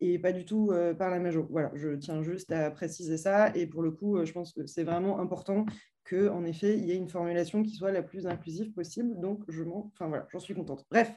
[0.00, 1.46] et pas du tout euh, par la major.
[1.50, 3.54] Voilà, je tiens juste à préciser ça.
[3.56, 5.66] Et pour le coup, euh, je pense que c'est vraiment important
[6.08, 9.20] qu'en effet, il y ait une formulation qui soit la plus inclusive possible.
[9.20, 10.86] Donc, je m'en, enfin voilà, j'en suis contente.
[10.90, 11.12] Bref,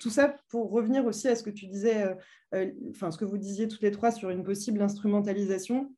[0.00, 2.04] tout ça pour revenir aussi à ce que tu disais,
[2.90, 5.92] enfin ce que vous disiez toutes les trois sur une possible instrumentalisation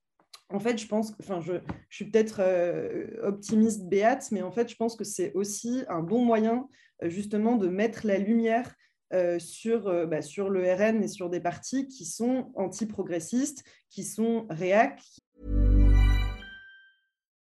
[0.52, 1.54] en fait, je pense, enfin, je,
[1.88, 6.24] suis peut-être euh, optimiste béate, mais en fait, je pense que c'est aussi un bon
[6.24, 6.68] moyen,
[7.02, 8.74] euh, justement, de mettre la lumière
[9.12, 15.00] euh, sur, bah, sur et sur des partis qui sont anti-progressistes, qui sont réac.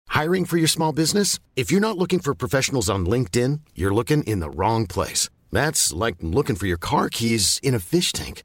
[0.09, 1.39] Hiring for your small business?
[1.57, 5.31] If you're not looking for professionals on LinkedIn, you're looking in the wrong place.
[5.53, 8.43] That's like looking for your car keys in a fish tank.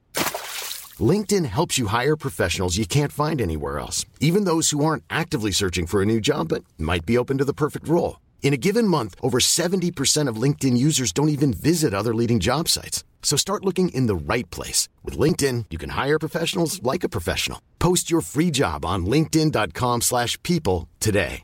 [0.99, 5.51] LinkedIn helps you hire professionals you can't find anywhere else, even those who aren't actively
[5.51, 8.17] searching for a new job but might be open to the perfect role.
[8.45, 12.69] In a given month, over 70% of LinkedIn users don't even visit other leading job
[12.69, 13.03] sites.
[13.23, 14.87] So start looking in the right place.
[15.03, 17.59] With LinkedIn, you can hire professionals like a professional.
[17.79, 21.41] Post your free job on linkedin.com slash people today.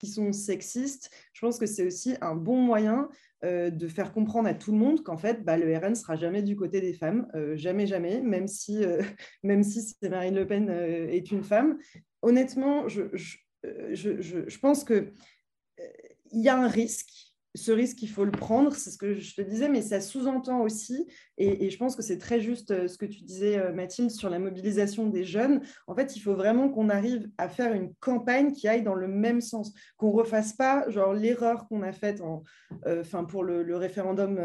[0.00, 3.08] Qui sont sexistes, je pense que c'est aussi un bon moyen
[3.42, 6.42] de faire comprendre à tout le monde qu'en fait, bah, le RN ne sera jamais
[6.42, 8.84] du côté des femmes, jamais, jamais, même si,
[9.42, 11.78] même si Marine Le Pen est une femme.
[12.20, 13.36] Honnêtement, je, je,
[13.92, 15.12] je, je pense qu'il
[16.32, 19.42] y a un risque ce risque, il faut le prendre, c'est ce que je te
[19.42, 23.04] disais, mais ça sous-entend aussi, et, je pense que c'est très juste euh, ce que
[23.04, 25.60] tu disais, euh, Mathilde, sur la mobilisation des jeunes.
[25.86, 29.08] En fait, il faut vraiment qu'on arrive à faire une campagne qui aille dans le
[29.08, 32.42] même sens, qu'on ne refasse pas l'erreur qu'on a faite en,
[32.86, 34.38] euh, pour le, référendum.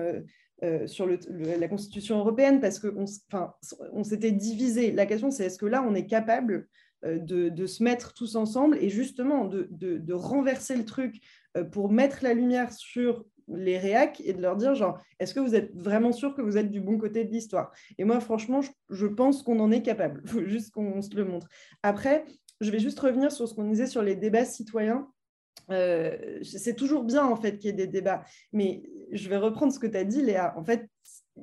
[0.87, 3.05] sur la Constitution européenne parce qu'on
[3.93, 4.91] on s'était divisé.
[4.91, 6.67] La question, c'est est-ce que là, on est capable
[7.03, 11.21] de, se mettre tous ensemble et justement de, renverser le truc
[11.55, 15.39] euh, pour mettre la lumière sur les réacs et de leur dire genre est-ce que
[15.39, 17.71] vous êtes vraiment sûr que vous êtes du bon côté de l'histoire?
[17.97, 20.21] Et moi franchement je, pense qu'on en est capable.
[20.27, 21.47] Faut juste qu'on se le montre.
[21.83, 22.25] Après
[22.59, 25.07] je vais juste revenir sur ce qu'on disait sur les débats citoyens.
[25.69, 28.23] Euh, c'est toujours bien en fait qu'il y ait des débats.
[28.51, 30.53] Mais je vais reprendre ce que tu as dit Léa.
[30.57, 30.89] En fait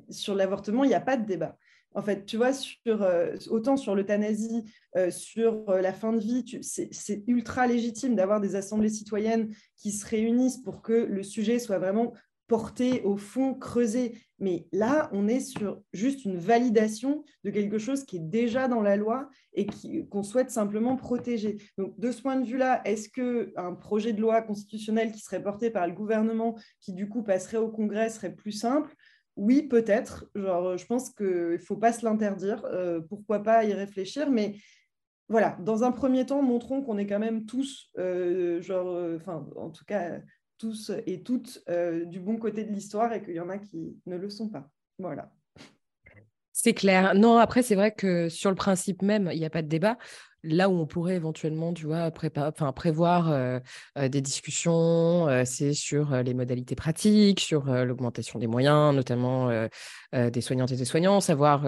[0.09, 1.57] sur l'avortement il n'y a pas de débat
[1.95, 2.51] en fait, tu vois,
[2.87, 4.65] euh, autant sur l'euthanasie,
[4.97, 9.91] euh, sur euh, la fin de vie, c'est ultra légitime d'avoir des assemblées citoyennes qui
[9.91, 12.13] se réunissent pour que le sujet soit vraiment
[12.47, 14.19] porté au fond, creusé.
[14.37, 18.81] Mais là, on est sur juste une validation de quelque chose qui est déjà dans
[18.81, 19.65] la loi et
[20.11, 21.57] qu'on souhaite simplement protéger.
[21.77, 25.71] Donc, de ce point de vue-là, est-ce qu'un projet de loi constitutionnel qui serait porté
[25.71, 28.93] par le gouvernement, qui du coup passerait au Congrès, serait plus simple
[29.35, 30.25] oui, peut-être.
[30.35, 32.63] Genre, je pense qu'il ne faut pas se l'interdire.
[32.65, 34.55] Euh, pourquoi pas y réfléchir Mais
[35.27, 39.45] voilà, dans un premier temps, montrons qu'on est quand même tous, euh, genre, euh, enfin,
[39.55, 40.19] en tout cas,
[40.57, 41.63] tous et toutes
[42.05, 44.69] du bon côté de l'histoire et qu'il y en a qui ne le sont pas.
[44.97, 45.29] Voilà.
[46.53, 47.13] C'est clair.
[47.15, 49.97] Non, après, c'est vrai que sur le principe même, il n'y a pas de débat
[50.45, 53.59] là où on pourrait éventuellement, tu vois, prévoir euh,
[53.97, 59.49] euh, des discussions, euh, c'est sur les modalités pratiques, sur l'augmentation des moyens, notamment
[60.13, 61.63] des soignantes et des soignants, savoir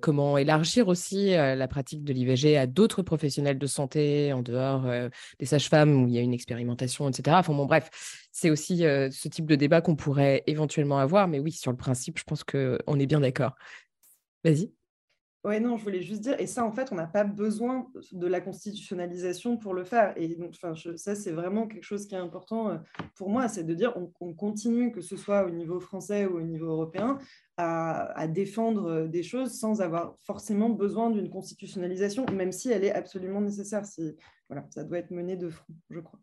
[0.00, 4.84] comment élargir aussi la pratique de l'IVG à d'autres professionnels de santé en dehors
[5.38, 7.36] des sages-femmes où il y a une expérimentation, etc.
[7.38, 7.90] Enfin bon, bref,
[8.32, 12.18] c'est aussi ce type de débat qu'on pourrait éventuellement avoir, mais oui, sur le principe,
[12.18, 13.52] je pense qu'on est bien d'accord.
[14.44, 14.75] Vas-y.
[15.46, 18.26] Oui, non, je voulais juste dire, et ça, en fait, on n'a pas besoin de
[18.26, 20.12] la constitutionnalisation pour le faire.
[20.16, 22.78] Et donc, ça, c'est vraiment quelque chose qui est important euh,
[23.14, 26.40] pour moi, c'est de dire on, continue, que ce soit au niveau français ou au
[26.40, 27.20] niveau européen,
[27.58, 32.92] à, défendre euh, des choses sans avoir forcément besoin d'une constitutionnalisation, même si elle est
[32.92, 33.84] absolument nécessaire.
[34.48, 36.18] voilà, ça doit être mené de front, je crois.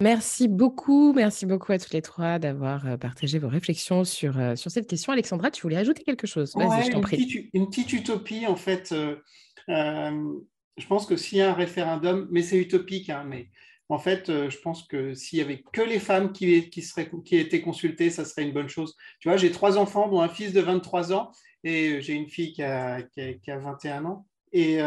[0.00, 4.56] Merci beaucoup, merci beaucoup à toutes les trois d'avoir euh, partagé vos réflexions sur, euh,
[4.56, 5.12] sur cette question.
[5.12, 6.52] Alexandra, tu voulais ajouter quelque chose?
[6.56, 7.50] Vas-y, je t'en prie.
[7.54, 8.92] une petite utopie, en fait.
[8.92, 10.40] Euh,
[10.76, 13.50] je pense que s'il y a un référendum, mais c'est utopique, hein, mais
[13.88, 17.36] en fait, je pense que s'il y avait que les femmes qui, qui, seraient, qui
[17.36, 18.96] étaient consultées, ça serait une bonne chose.
[19.20, 21.30] Tu vois, j'ai trois enfants, dont un fils de 23 ans,
[21.62, 24.26] et j'ai une fille qui a, qui a, 21 ans.
[24.52, 24.78] Et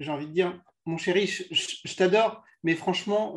[0.00, 3.36] j'ai envie de dire, mon chéri, je, t'adore, mais franchement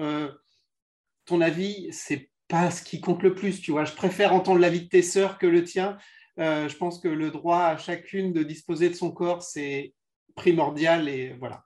[1.26, 3.86] ton avis, c'est pas ce qui compte le plus, tu vois.
[3.86, 5.98] Je préfère entendre l'avis de tes sœurs que le tien.
[6.40, 9.94] Euh, je pense que le droit à chacune de disposer de son corps, c'est
[10.36, 11.64] primordial et voilà.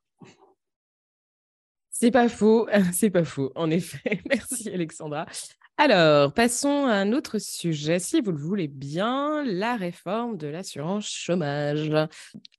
[1.89, 4.22] C'est pas faux, c'est pas faux, en effet.
[4.30, 5.26] Merci Alexandra.
[5.80, 11.08] Alors, passons à un autre sujet, si vous le voulez bien, la réforme de l'assurance
[11.08, 11.91] chômage.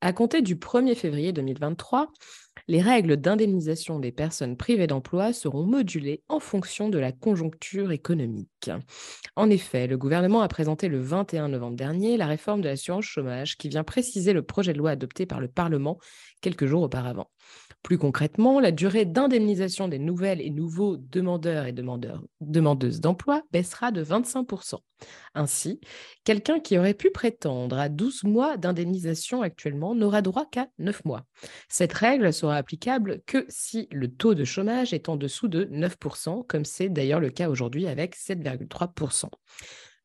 [0.01, 2.13] À compter du 1er février 2023,
[2.69, 8.71] les règles d'indemnisation des personnes privées d'emploi seront modulées en fonction de la conjoncture économique.
[9.37, 13.57] En effet, le gouvernement a présenté le 21 novembre dernier la réforme de l'assurance chômage
[13.57, 15.99] qui vient préciser le projet de loi adopté par le Parlement
[16.43, 17.31] quelques jours auparavant.
[17.83, 24.05] Plus concrètement, la durée d'indemnisation des nouvelles et nouveaux demandeurs et demandeuses d'emploi baissera de
[24.05, 24.75] 25%.
[25.35, 25.81] Ainsi,
[26.25, 31.25] quelqu'un qui aurait pu prétendre à 12 mois d'indemnisation actuellement n'aura droit qu'à 9 mois.
[31.69, 36.47] Cette règle sera applicable que si le taux de chômage est en dessous de 9%,
[36.47, 39.27] comme c'est d'ailleurs le cas aujourd'hui avec 7,3%.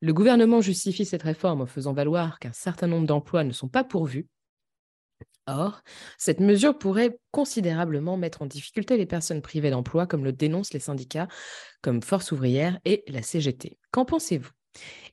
[0.00, 3.84] Le gouvernement justifie cette réforme en faisant valoir qu'un certain nombre d'emplois ne sont pas
[3.84, 4.28] pourvus
[5.46, 5.82] Or,
[6.16, 10.80] cette mesure pourrait considérablement mettre en difficulté les personnes privées d'emploi, comme le dénoncent les
[10.80, 11.28] syndicats
[11.82, 13.78] comme Force ouvrière et la CGT.
[13.90, 14.50] Qu'en pensez-vous?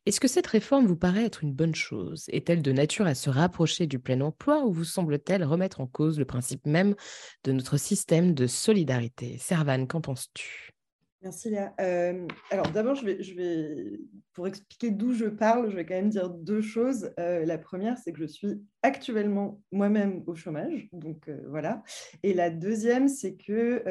[0.05, 2.25] Est-ce que cette réforme vous paraît être une bonne chose?
[2.29, 6.17] Est-elle de nature à se rapprocher du plein emploi ou vous semble-t-elle remettre en cause
[6.17, 6.95] le principe même
[7.43, 9.37] de notre système de solidarité?
[9.37, 10.71] Servan, qu'en penses-tu?
[11.21, 11.71] Merci Léa.
[11.79, 13.99] Euh, alors d'abord, je vais,
[14.33, 17.11] pour expliquer d'où je parle, je vais quand même dire deux choses.
[17.19, 21.83] Euh, la première, c'est que je suis actuellement moi-même au chômage, donc euh, voilà.
[22.23, 23.83] Et la deuxième, c'est que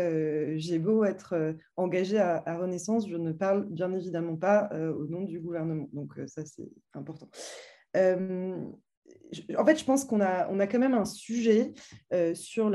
[0.57, 5.38] j'ai beau être engagée à, Renaissance, je ne parle bien évidemment pas au nom du
[5.38, 5.88] gouvernement.
[5.92, 7.28] Donc ça, c'est important
[9.57, 11.72] en fait, je pense qu'on a, on a quand même un sujet
[12.12, 12.70] euh, sur,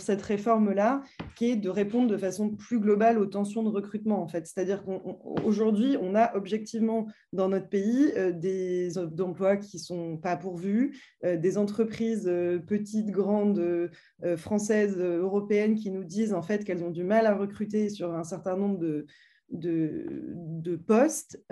[0.00, 1.02] cette réforme-là
[1.36, 4.22] qui est de répondre de façon plus globale aux tensions de recrutement.
[4.22, 4.46] En fait.
[4.46, 10.36] C'est-à-dire qu'aujourd'hui, on, a objectivement dans notre pays euh, des emplois qui ne sont pas
[10.36, 12.30] pourvus, euh, des entreprises
[12.66, 13.90] petites, grandes,
[14.36, 18.24] françaises, européennes qui nous disent en fait qu'elles ont du mal à recruter sur un
[18.24, 19.06] certain nombre de,
[19.50, 21.42] de, postes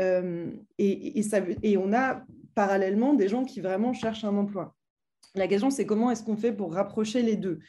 [0.78, 2.24] et, ça, et on a
[2.54, 4.74] parallèlement des gens qui vraiment cherchent un emploi.
[5.34, 7.60] La question, c'est comment est-ce qu'on fait pour rapprocher les deux?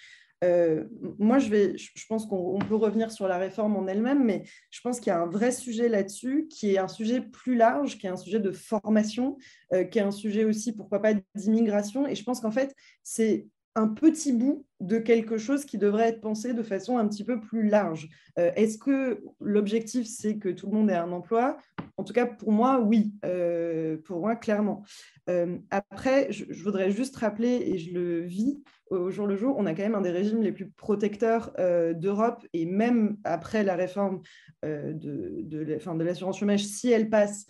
[0.43, 0.83] Euh,
[1.17, 4.81] moi, je, vais, je pense qu'on peut revenir sur la réforme en elle-même, mais je
[4.81, 8.05] pense qu'il y a un vrai sujet là-dessus, qui est un sujet plus large, qui
[8.05, 9.37] est un sujet de formation,
[9.73, 12.05] euh, qui est un sujet aussi, pourquoi pas, d'immigration.
[12.05, 16.21] Et je pense qu'en fait, c'est un petit bout de quelque chose qui devrait être
[16.21, 18.09] pensé de façon un petit peu plus large.
[18.39, 21.57] Euh, est-ce que l'objectif, c'est que tout le monde ait un emploi?
[21.97, 23.13] En tout cas, pour moi, oui.
[23.25, 24.83] Euh, pour moi, clairement.
[25.29, 28.61] Euh, après, je, voudrais juste rappeler, et je le vis
[28.91, 31.51] au jour le jour, on a quand même un des régimes les plus protecteurs
[31.95, 34.21] d'Europe, et même après la réforme
[34.61, 37.47] de, l'assurance chômage, si elle passe,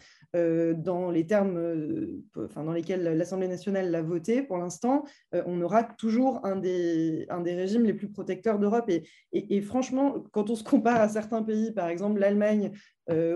[0.73, 5.61] dans les termes euh, enfin, dans lesquels l'Assemblée nationale l'a voté, pour l'instant, euh, on
[5.61, 8.89] aura toujours un des, un des régimes les plus protecteurs d'Europe.
[9.31, 12.71] Et, franchement, quand on se compare à certains pays, par exemple l'Allemagne,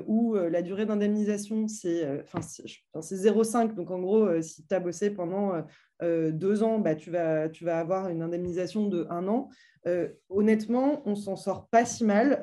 [0.07, 3.75] où la durée d'indemnisation, c'est enfin, 0,5.
[3.75, 5.63] Donc en gros, si tu as bossé pendant
[6.01, 9.49] deux ans, bah, tu, vas, tu vas avoir une indemnisation de un an.
[10.29, 12.41] honnêtement, on s'en sort pas si mal.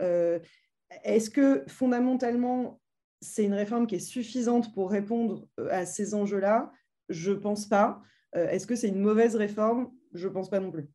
[1.03, 2.81] Est-ce que fondamentalement,
[3.21, 6.73] c'est une réforme qui est suffisante pour répondre euh, à ces enjeux-là?
[7.09, 8.03] Je ne pense pas.
[8.35, 9.91] Euh, est-ce que c'est une mauvaise réforme?
[10.12, 10.89] Je ne pense pas non plus.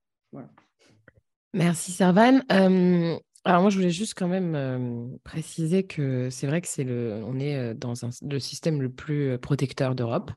[1.54, 2.42] Merci Servan.
[2.52, 7.24] Euh, alors moi, je voulais juste quand même préciser que c'est vrai que c'est le,
[7.26, 10.32] on est dans le système le plus protecteur d'Europe,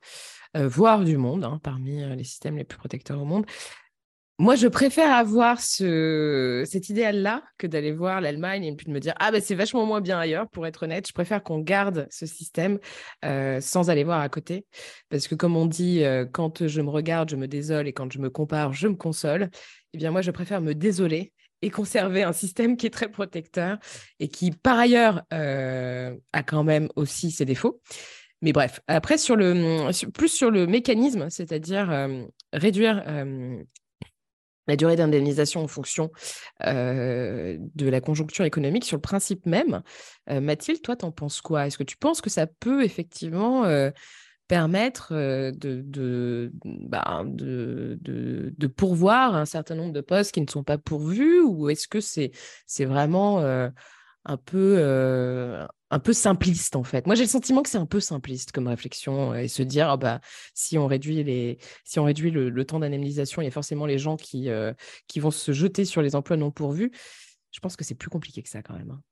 [0.54, 3.44] voire du monde, hein, parmi les systèmes les plus protecteurs au monde.
[4.40, 6.64] Moi, je préfère avoir ce...
[6.66, 9.86] cet idéal-là que d'aller voir l'Allemagne et puis de me dire Ah, ben c'est vachement
[9.86, 11.06] moins bien ailleurs, pour être honnête.
[11.06, 12.80] Je préfère qu'on garde ce système
[13.24, 14.66] euh, sans aller voir à côté.
[15.08, 18.12] Parce que, comme on dit, euh, quand je me regarde, je me désole et quand
[18.12, 19.50] je me compare, je me console.
[19.92, 21.32] Eh bien, moi, je préfère me désoler
[21.62, 23.78] et conserver un système qui est très protecteur
[24.18, 27.80] et qui, par ailleurs, euh, a quand même aussi ses défauts.
[28.42, 32.08] Mais bref, après, plus sur le mécanisme, c'est-à-dire
[32.52, 33.02] réduire
[34.66, 36.10] la durée d'indemnisation en fonction
[36.60, 39.82] de la conjoncture économique sur le principe même.
[40.28, 41.66] Mathilde, toi, t'en penses quoi?
[41.66, 43.64] Est-ce que tu penses que ça peut effectivement
[44.48, 45.52] permettre bah,
[47.24, 51.70] de, de, de, pourvoir un certain nombre de postes qui ne sont pas pourvus ou
[51.70, 53.40] est-ce que c'est vraiment
[54.24, 57.06] un peu un peu simpliste en fait.
[57.06, 59.96] Moi j'ai le sentiment que c'est un peu simpliste comme réflexion et se dire ah
[59.96, 60.20] bah
[60.54, 63.98] si on réduit les si on réduit le, temps d'indemnisation, il y a forcément les
[63.98, 64.48] gens qui
[65.08, 66.90] qui vont se jeter sur les emplois non pourvus.
[67.52, 68.90] Je pense que c'est plus compliqué que ça quand même.
[68.90, 69.02] Hein.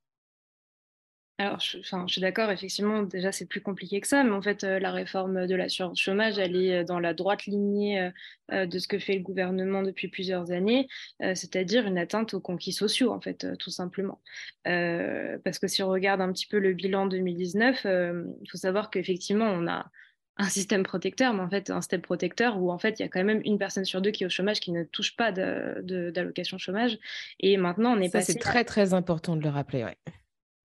[1.38, 4.78] Alors, je, suis d'accord, effectivement, déjà, c'est plus compliqué que ça, mais en fait, euh,
[4.78, 8.10] la réforme de l'assurance chômage, elle est euh, dans la droite lignée
[8.52, 10.88] euh, de ce que fait le gouvernement depuis plusieurs années,
[11.20, 14.20] c'est-à-dire une atteinte aux conquis sociaux, en fait, tout simplement.
[14.64, 19.46] parce que si on regarde un petit peu le bilan 2019, il faut savoir qu'effectivement,
[19.46, 19.90] on a
[20.36, 23.08] un système protecteur, mais en fait, un système protecteur où en fait, il y a
[23.08, 26.58] quand même une personne sur deux qui est au chômage qui ne touche pas d'allocation
[26.58, 26.98] chômage.
[27.40, 28.32] Et maintenant, on est passé.
[28.32, 29.96] C'est très, très important de le rappeler, ouais.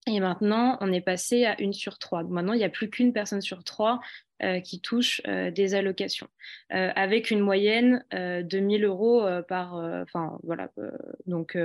[0.08, 2.24] Et maintenant, on est passé à une sur trois.
[2.24, 4.00] maintenant, il n'y a plus qu'une personne sur trois
[4.44, 6.28] euh, qui touche euh, des allocations,
[6.72, 9.74] euh, avec une moyenne de 1000 euros par.
[9.74, 10.70] Enfin, voilà.
[11.26, 11.58] donc,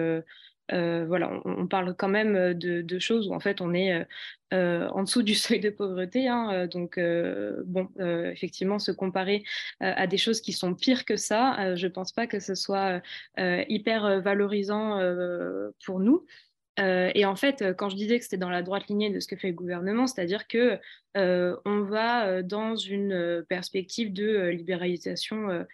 [0.70, 4.06] voilà, on, parle quand même de, choses où en fait on est
[4.50, 6.28] en dessous du seuil de pauvreté.
[6.28, 6.98] Hein, donc,
[7.66, 9.44] bon, effectivement, se comparer
[9.80, 13.02] à des choses qui sont pires que ça, je ne pense pas que ce soit
[13.38, 14.98] hyper valorisant
[15.84, 16.24] pour nous.
[16.80, 19.20] Euh, et en fait, euh, quand je disais que c'était dans la droite lignée de
[19.20, 20.78] ce que fait le gouvernement, c'est-à-dire que
[21.16, 25.66] euh, on va dans une perspective de libéralisation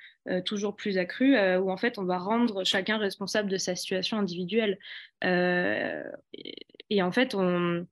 [0.44, 4.78] toujours plus accrue, où en fait on va rendre chacun responsable de sa situation individuelle.
[5.22, 7.86] Et, en fait, on,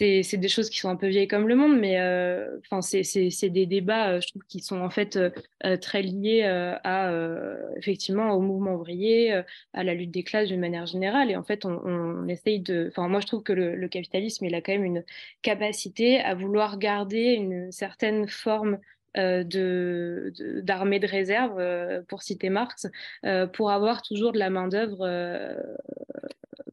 [0.00, 3.66] c'est des choses qui sont un peu vieilles comme le monde, mais euh, c'est des
[3.66, 7.12] débats, euh, je trouve, qui sont en fait euh, très liés à
[7.76, 9.42] effectivement au mouvement ouvrier,
[9.72, 11.30] à la lutte des classes d'une manière générale.
[11.30, 12.92] Et en fait, on, essaye de.
[12.96, 15.04] Moi, je trouve que le, capitalisme, il a quand même une
[15.42, 18.78] capacité à vouloir garder une certaine forme
[19.16, 20.32] de
[20.62, 22.88] d'armée de, réserve, pour citer Marx,
[23.52, 25.06] pour avoir toujours de la main-d'œuvre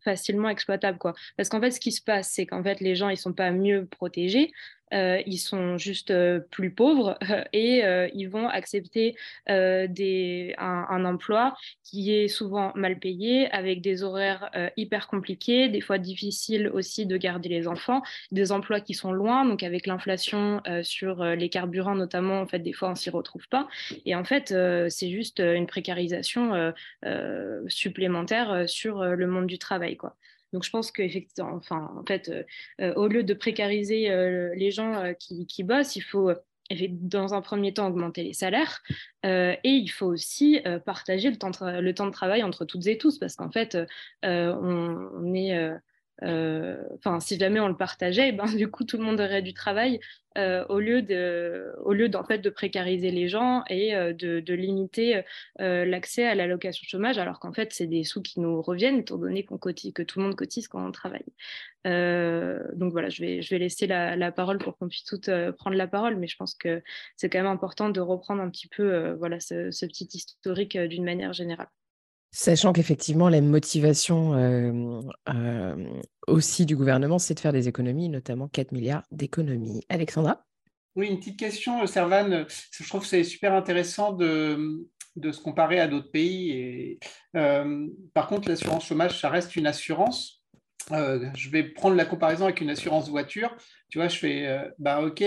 [0.04, 0.97] facilement exploitable.
[0.97, 1.14] Quoi.
[1.38, 3.52] Parce qu'en fait, ce qui se passe, c'est qu'en fait, les gens, ils sont pas
[3.52, 4.52] mieux protégés.
[4.94, 7.18] Euh, ils sont juste euh, plus pauvres
[7.54, 9.16] et euh, ils vont accepter
[9.48, 16.70] un, emploi qui est souvent mal payé, avec des horaires hyper compliqués, des fois difficiles
[16.74, 21.50] aussi de garder les enfants, des emplois qui sont loin, donc avec l'inflation sur les
[21.50, 23.68] carburants notamment, en fait, des fois on s'y retrouve pas.
[24.06, 24.54] Et en fait,
[24.89, 26.74] c'est juste une précarisation
[27.68, 30.16] supplémentaire sur le monde du travail, quoi.
[30.54, 32.43] Donc je pense qu'effectivement, enfin, en fait, euh,
[32.82, 36.32] euh, au lieu de précariser euh, les gens qui, bossent, il faut
[36.89, 38.82] dans un premier temps augmenter les salaires
[39.24, 43.52] et il faut aussi partager le temps, de travail entre toutes et tous parce qu'en
[43.52, 43.78] fait,
[44.24, 45.70] on, est
[46.24, 50.00] enfin, si jamais on le partageait, ben, du coup, tout le monde aurait du travail
[50.38, 54.54] euh, au lieu de, au lieu d'en fait de précariser les gens et euh, de,
[54.54, 55.22] limiter
[55.60, 59.44] l'accès à l'allocation chômage, alors qu'en fait, c'est des sous qui nous reviennent, étant donné
[59.46, 61.26] qu'on cotise, que tout le monde cotise quand on travaille.
[61.86, 65.88] donc voilà, je vais, je vais laisser la, parole pour qu'on puisse toutes prendre la
[65.88, 66.82] parole, mais je pense que
[67.16, 71.34] c'est quand même important de reprendre un petit peu voilà, ce petit historique d'une manière
[71.34, 71.68] générale.
[72.34, 75.04] Sachant qu'effectivement, la motivation
[76.28, 79.84] aussi du gouvernement, c'est de faire des économies, notamment 4 milliards d'économies.
[79.90, 80.46] Alexandra?
[80.96, 82.46] Oui, une petite question, Servan.
[82.48, 86.52] Je trouve que c'est super intéressant de, se comparer à d'autres pays.
[86.52, 87.00] Et,
[88.14, 90.42] par contre, l'assurance chômage, ça reste une assurance.
[90.90, 93.54] je vais prendre la comparaison avec une assurance voiture.
[93.90, 95.22] Tu vois, je fais, bah ok,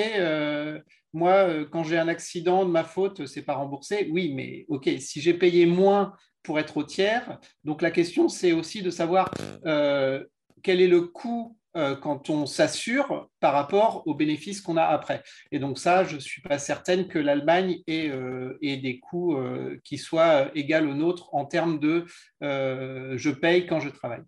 [1.13, 4.09] moi, quand j'ai un accident de ma faute, c'est pas remboursé.
[4.11, 6.15] Oui, mais ok, si j'ai payé moins
[6.45, 7.41] pour être au tiers.
[7.65, 9.33] Donc la question, c'est aussi de savoir
[9.67, 10.23] euh,
[10.63, 15.25] quel est le coût euh, quand on s'assure par rapport aux bénéfices qu'on a après.
[15.51, 19.37] Et donc ça, je ne suis pas certaine que l'Allemagne ait, euh, des coûts
[19.83, 22.05] qui soient égaux aux nôtres en termes de
[22.41, 24.23] je paye quand je travaille.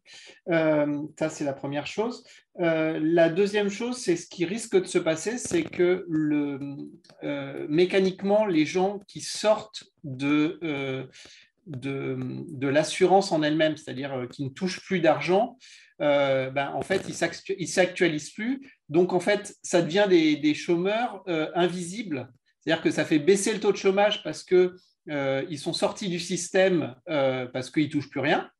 [0.48, 2.24] ça, c'est la première chose.
[2.58, 6.58] la deuxième chose, c'est ce qui risque de se passer, c'est que le,
[7.68, 11.08] mécaniquement, les gens qui sortent de
[11.66, 15.58] de, l'assurance en elle-même, c'est-à-dire euh, qui ne touche plus d'argent,
[16.00, 18.60] euh, ben, en fait, ils ne s'actualisent plus.
[18.88, 22.28] Donc, en fait, ça devient des, chômeurs euh, invisibles.
[22.60, 24.72] C'est-à-dire que ça fait baisser le taux de chômage parce qu'ils
[25.08, 28.50] ils sont sortis du système parce qu'ils ne touchent plus rien.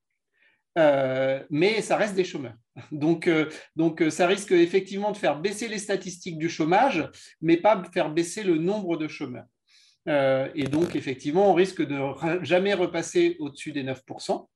[1.51, 2.55] mais ça reste des chômeurs.
[2.93, 3.29] Donc,
[3.75, 8.45] donc, ça risque effectivement de faire baisser les statistiques du chômage, mais pas faire baisser
[8.45, 9.47] le nombre de chômeurs.
[10.09, 14.47] Euh, et donc, effectivement, on risque de jamais repasser au-dessus des 9%.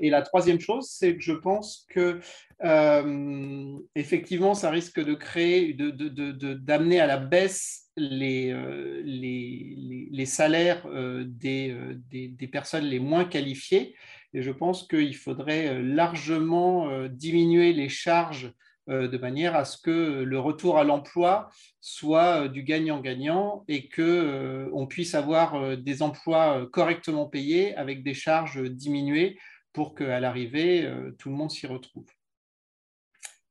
[0.00, 2.20] Et la troisième chose, c'est que je pense que
[2.64, 10.88] euh, effectivement, ça risque de créer, d'amener à la baisse les, euh, les, salaires
[11.26, 11.76] des,
[12.10, 13.94] des, personnes les moins qualifiées.
[14.32, 18.52] Et je pense qu'il faudrait largement diminuer les charges
[18.88, 21.48] de manière à ce que le retour à l'emploi
[21.80, 28.14] soit euh, du gagnant-gagnant et qu'on euh, puisse avoir des emplois correctement payés avec des
[28.14, 29.38] charges diminuées
[29.72, 32.06] pour qu'à l'arrivée, tout le monde s'y retrouve.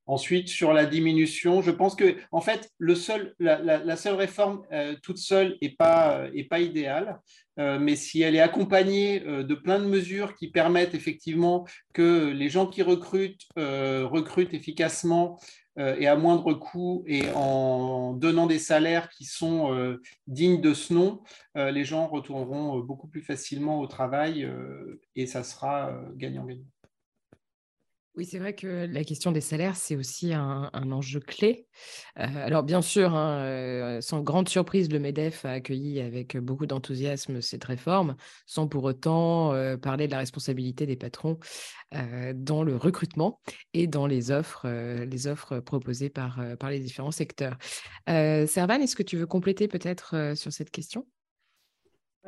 [0.05, 5.57] Ensuite, sur la diminution, je pense que en fait, la, seule réforme euh, toute seule
[5.61, 7.21] n'est pas, est pas idéale,
[7.57, 12.31] euh, mais si elle est accompagnée euh, de plein de mesures qui permettent effectivement que
[12.31, 15.39] les gens qui recrutent recrutent efficacement
[15.77, 19.97] et à moindre coût et en donnant des salaires qui sont
[20.27, 21.23] dignes de ce nom,
[21.55, 24.47] les gens retourneront beaucoup plus facilement au travail
[25.15, 26.72] et ça sera gagnant-gagnant.
[28.15, 31.65] Oui, c'est vrai que la question des salaires, c'est aussi un, enjeu clé.
[32.19, 36.67] Euh, alors, bien sûr, hein, euh, sans grande surprise, le MEDEF a accueilli avec beaucoup
[36.67, 41.39] d'enthousiasme cette réforme, sans pour autant euh, parler de la responsabilité des patrons
[42.35, 43.39] dans le recrutement
[43.75, 47.55] et dans les offres, les offres proposées par, par les différents secteurs.
[48.07, 51.05] Servan, est-ce que tu veux compléter peut-être sur cette question?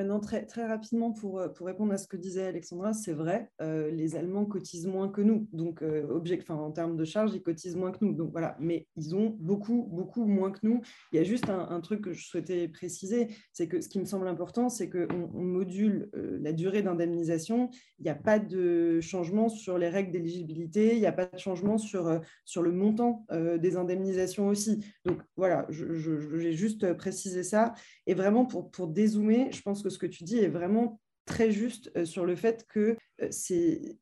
[0.03, 3.89] Non, très, rapidement, pour, euh, pour répondre à ce que disait Alexandra, c'est vrai, euh,
[3.91, 5.47] les Allemands cotisent moins que nous.
[5.53, 8.13] Donc, euh, en termes de charges, ils cotisent moins que nous.
[8.13, 8.57] Donc, voilà.
[8.59, 10.81] Mais ils ont beaucoup, beaucoup moins que nous.
[11.13, 14.05] Il y a juste un, truc que je souhaitais préciser, c'est que ce qui me
[14.05, 17.69] semble important, c'est qu'on on module la durée d'indemnisation.
[17.99, 21.37] Il n'y a pas de changement sur les règles d'éligibilité, il n'y a pas de
[21.37, 24.83] changement sur, sur le montant des indemnisations aussi.
[25.05, 27.73] Donc, voilà, j'ai juste précisé ça.
[28.07, 31.51] Et vraiment, pour, pour dézoomer, je pense que ce que tu dis est vraiment très
[31.51, 33.97] juste euh, sur le fait que euh, c'est,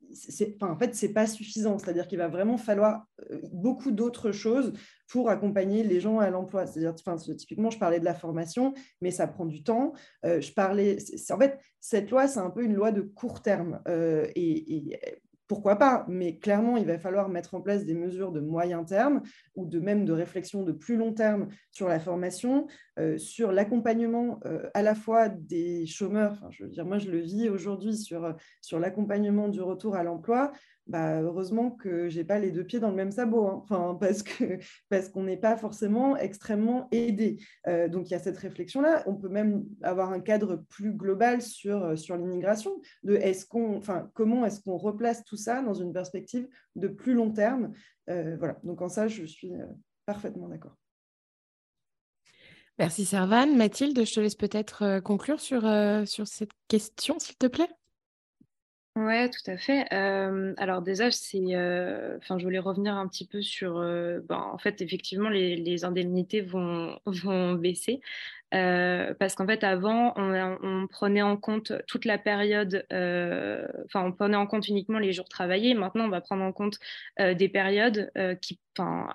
[0.62, 1.78] en fait, c'est pas suffisant.
[1.78, 4.74] C'est-à-dire qu'il va vraiment falloir euh, beaucoup d'autres choses
[5.08, 6.68] pour accompagner les gens à l'emploi.
[6.68, 9.94] C'est-à-dire, enfin, typiquement, je parlais de la formation, mais ça prend du temps.
[10.24, 10.98] je parlais,
[11.30, 13.82] en fait, cette loi, c'est un peu une loi de court terme.
[14.36, 15.00] et,
[15.48, 19.22] pourquoi pas, mais clairement, il va falloir mettre en place des mesures de moyen terme
[19.56, 22.68] ou de même de réflexion de plus long terme sur la formation,
[23.00, 26.48] euh, sur l'accompagnement euh, à la fois des chômeurs.
[26.52, 30.52] Je veux dire, moi, je le vis aujourd'hui sur, sur l'accompagnement du retour à l'emploi,
[30.88, 33.62] bah, heureusement que j'ai pas les deux pieds dans le même sabot, hein.
[33.64, 34.24] enfin, parce
[34.90, 37.38] parce qu'on n'est pas forcément extrêmement aidé.
[37.68, 39.04] Euh, donc il y a cette réflexion-là.
[39.06, 43.78] On peut même avoir un cadre plus global sur, euh, sur l'immigration, de est-ce qu'on,
[43.78, 47.72] enfin, comment est-ce qu'on replace tout ça dans une perspective de plus long terme?
[48.10, 48.60] Euh, voilà.
[48.64, 49.54] Donc en ça, je suis
[50.06, 50.76] parfaitement d'accord.
[52.78, 53.56] Merci Servan.
[53.56, 55.62] Mathilde, je te laisse peut-être conclure sur,
[56.06, 57.70] sur cette question, s'il te plaît.
[58.96, 59.92] Ouais, tout à fait.
[59.92, 61.40] alors déjà, c'est,
[62.18, 66.42] enfin, je voulais revenir un petit peu sur, ben, en fait, effectivement, les, les indemnités
[66.42, 68.02] vont, vont baisser.
[68.54, 74.12] Euh, parce qu'en fait, avant, on, prenait en compte toute la période, euh, enfin, on
[74.12, 75.74] prenait en compte uniquement les jours travaillés.
[75.74, 76.78] Maintenant, on va prendre en compte
[77.20, 79.08] euh, des périodes qui, en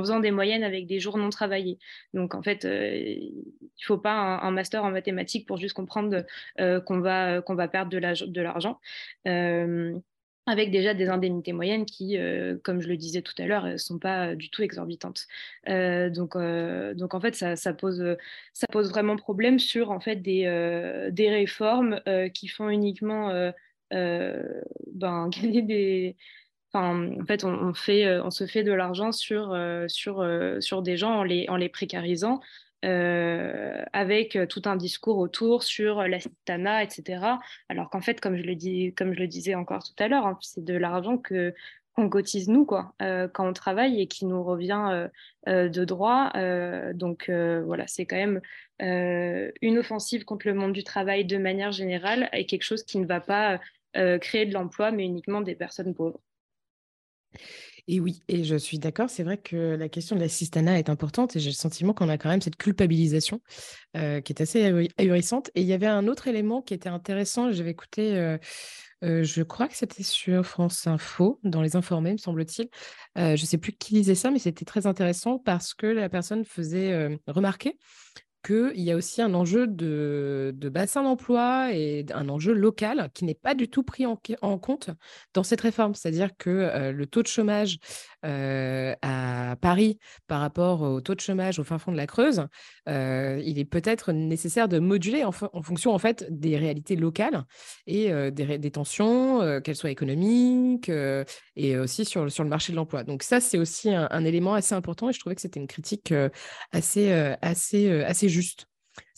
[0.00, 1.78] faisant des moyennes avec des jours non travaillés.
[2.14, 6.24] Donc, en fait, il ne faut pas un, master en mathématiques pour juste comprendre
[6.58, 8.80] qu'on va, qu'on va perdre de l'argent
[10.46, 13.76] avec déjà des indemnités moyennes qui, euh, comme je le disais tout à l'heure, ne
[13.76, 15.26] sont pas du tout exorbitantes.
[15.68, 18.16] Euh, donc, euh, donc, en fait, ça, pose,
[18.52, 20.44] ça pose vraiment problème sur en fait, des,
[21.12, 22.00] des réformes
[22.32, 23.52] qui font uniquement
[23.90, 26.16] ben, gagner des...
[26.72, 29.56] Enfin, en fait, on, fait, on se fait de l'argent sur,
[29.88, 30.26] sur,
[30.60, 32.40] sur des gens en les, en les précarisant,
[32.86, 37.38] euh, avec euh, tout un discours autour sur la citana, etc.
[37.68, 40.26] Alors qu'en fait, comme je, le dis, comme je le disais encore tout à l'heure,
[40.26, 41.54] hein, c'est de l'argent que
[41.94, 45.08] qu'on cotise nous quoi, euh, quand on travaille et qui nous revient
[45.46, 46.30] de droit.
[46.92, 48.40] donc voilà, c'est quand même
[48.80, 53.06] une offensive contre le monde du travail de manière générale et quelque chose qui ne
[53.06, 53.60] va pas
[54.20, 56.20] créer de l'emploi, mais uniquement des personnes pauvres.
[57.88, 60.88] Et oui, et je suis d'accord, c'est vrai que la question de la cistana est
[60.88, 63.40] importante et j'ai le sentiment qu'on a quand même cette culpabilisation
[63.94, 65.50] qui est assez ahurissante.
[65.54, 68.36] Et il y avait un autre élément qui était intéressant, j'avais écouté,
[69.02, 72.68] je crois que c'était sur France Info, dans les informés, me semble-t-il.
[73.14, 76.44] je ne sais plus qui disait ça, mais c'était très intéressant parce que la personne
[76.44, 77.78] faisait remarquer
[78.46, 83.34] qu'il y a aussi un enjeu de, bassin d'emploi et un enjeu local qui n'est
[83.34, 84.16] pas du tout pris en,
[84.58, 84.90] compte
[85.34, 85.94] dans cette réforme.
[85.94, 87.78] C'est-à-dire que euh, le taux de chômage
[88.26, 92.46] euh, à Paris par rapport au taux de chômage au fin fond de la Creuse,
[92.88, 97.44] euh, il est peut-être nécessaire de moduler en, fonction en fait des réalités locales
[97.86, 100.90] et des, tensions, qu'elles soient économiques
[101.56, 103.04] et aussi sur, sur le marché de l'emploi.
[103.04, 105.66] Donc ça, c'est aussi un, un, élément assez important et je trouvais que c'était une
[105.66, 106.12] critique
[106.72, 108.66] assez, assez, assez juste.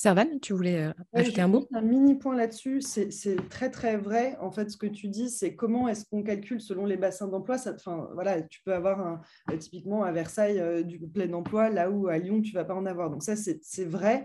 [0.00, 1.66] Servan, tu voulais euh, ajouter un mot?
[1.74, 4.36] Un mini point là-dessus, c'est très très vrai.
[4.40, 7.56] En fait, ce que tu dis, c'est comment est-ce qu'on calcule selon les bassins d'emploi?
[7.74, 9.20] Enfin, voilà, tu peux avoir un,
[9.50, 12.76] euh, typiquement à Versailles euh, du plein emploi, là où à Lyon tu vas pas
[12.76, 13.10] en avoir.
[13.10, 14.22] Donc ça, c'est vrai.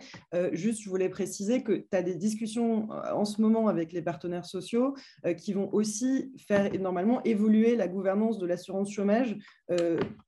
[0.52, 4.46] juste, je voulais préciser que tu as des discussions en ce moment avec les partenaires
[4.46, 4.96] sociaux
[5.38, 9.38] qui vont aussi faire normalement évoluer la gouvernance de l'assurance chômage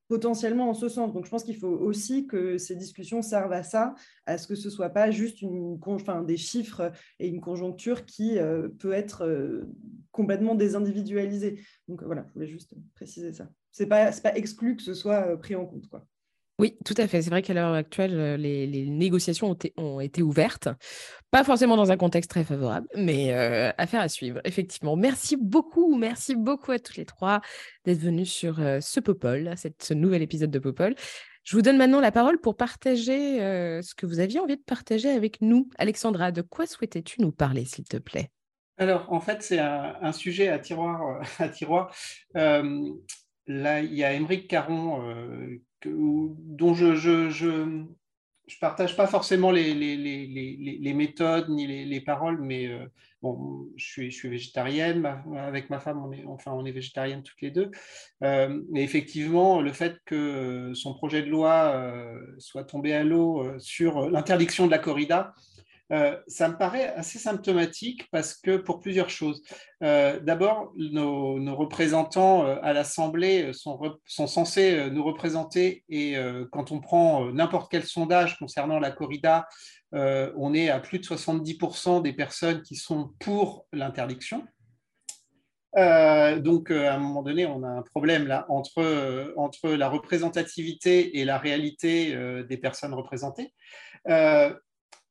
[0.07, 1.13] potentiellement en ce sens.
[1.13, 4.55] Donc, je pense qu'il faut aussi que ces discussions servent à ça, à ce que
[4.55, 8.93] ce ne soit pas juste une, enfin, des chiffres et une conjoncture qui euh, peut
[8.93, 9.69] être euh,
[10.11, 11.59] complètement désindividualisée.
[11.87, 13.49] Donc, voilà, je voulais juste préciser ça.
[13.71, 15.87] Ce n'est pas, pas exclu que ce soit euh, pris en compte.
[15.87, 16.05] Quoi.
[16.57, 17.21] Oui, tout à fait.
[17.21, 20.69] C'est vrai qu'à l'heure actuelle, les, négociations ont, été ouvertes.
[21.29, 23.33] Pas forcément dans un contexte très favorable, mais
[23.77, 24.95] affaire à suivre, effectivement.
[24.95, 27.41] Merci beaucoup, merci beaucoup à toutes les trois
[27.83, 30.95] d'être venues sur ce Popol, ce nouvel épisode de Popol.
[31.45, 35.09] Je vous donne maintenant la parole pour partager ce que vous aviez envie de partager
[35.09, 35.69] avec nous.
[35.77, 38.31] Alexandra, de quoi souhaitais-tu nous parler, s'il te plaît?
[38.77, 41.21] Alors, en fait, c'est un, sujet à tiroir.
[41.39, 41.95] À tiroir.
[42.33, 45.01] là, il y a Émeric Caron
[45.85, 47.79] dont je
[48.59, 52.85] partage pas forcément les, méthodes ni les, paroles, mais euh,
[53.21, 55.05] bon, je suis, je suis végétarienne.
[55.37, 57.71] avec ma femme, on est, enfin, on est végétarienne toutes les deux.
[58.23, 63.43] Euh, mais effectivement, le fait que son projet de loi euh, soit tombé à l'eau
[63.59, 65.33] sur l'interdiction de la corrida,
[65.91, 69.41] euh, ça me paraît assez symptomatique parce que pour plusieurs choses.
[69.83, 76.15] Euh, d'abord, nos, représentants euh, à l'Assemblée sont, censés nous représenter et
[76.51, 79.47] quand on prend n'importe quel sondage concernant la corrida,
[79.91, 84.43] on est à plus de 70% des personnes qui sont pour l'interdiction.
[85.75, 91.25] donc, à un moment donné, on a un problème là entre, entre la représentativité et
[91.25, 92.15] la réalité
[92.47, 93.53] des personnes représentées.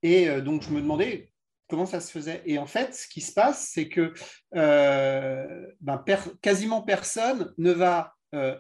[0.05, 1.33] Et euh, donc, je me demandais
[1.69, 2.43] comment ça se faisait.
[2.45, 4.13] Et en fait, ce qui se passe, c'est que
[4.55, 6.05] euh, ben,
[6.41, 8.57] quasiment personne ne va, euh,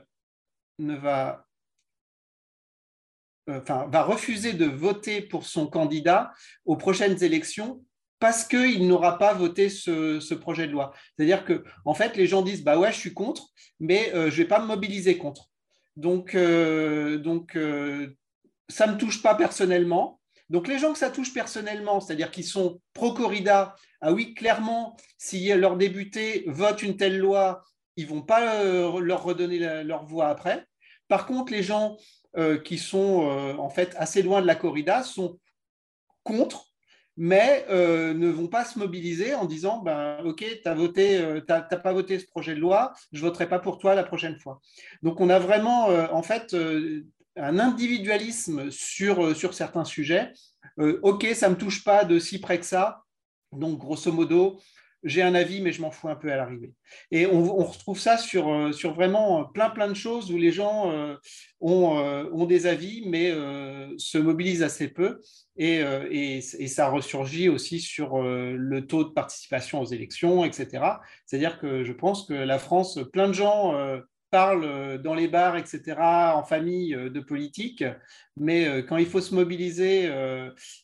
[0.79, 1.47] ne va,
[3.47, 6.33] va refuser de voter pour son candidat
[6.65, 7.85] aux prochaines élections
[8.21, 10.95] parce qu'il n'aura pas voté ce, projet de loi.
[11.15, 13.49] C'est-à-dire que, en fait, les gens disent bah ouais, je suis contre,
[13.81, 15.51] mais je ne vais pas me mobiliser contre.
[15.97, 17.53] Donc, donc
[18.71, 20.23] ça ne me touche pas personnellement.
[20.55, 25.53] Donc les gens que ça touche personnellement, c'est-à-dire qui sont pro-corrida, ah oui, clairement, si
[25.53, 27.65] leurs députés votent une telle loi,
[27.97, 30.65] ils vont pas euh, leur redonner leur voix après.
[31.09, 31.97] Par contre, les gens
[32.37, 35.41] euh, qui sont euh, en fait assez loin de la corrida sont
[36.23, 36.67] contre,
[37.17, 42.27] mais ne vont pas se mobiliser en disant ben, Ok, tu n'as pas voté ce
[42.29, 44.61] projet de loi, je ne voterai pas pour toi la prochaine fois.
[45.03, 46.55] Donc, on a vraiment en fait
[47.37, 50.33] un individualisme sur, euh, sur certains sujets.
[50.79, 53.03] Euh, ok, ça ne me touche pas de si près que ça.
[53.53, 54.61] Donc, grosso modo,
[55.05, 56.73] j'ai un avis, mais je m'en fous un peu à l'arrivée.
[57.11, 60.91] Et on, retrouve ça sur, euh, sur vraiment plein, plein de choses où les gens
[61.61, 63.31] ont, ont, des avis, mais
[63.99, 65.21] se mobilisent assez peu.
[65.57, 65.81] Et,
[66.11, 70.83] et, et, ça ressurgit aussi sur le taux de participation aux élections, etc.
[71.27, 73.75] C'est-à-dire que je pense que la France, plein de gens
[74.35, 75.97] parle euh, dans les bars, etc.,
[76.35, 77.85] en famille euh, de politique,
[78.37, 80.11] mais euh, quand il faut se mobiliser,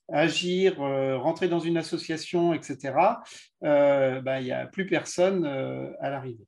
[0.09, 2.95] agir, rentrer dans une association, etc.,
[3.61, 6.47] bah, il n'y a plus personne à l'arrivée.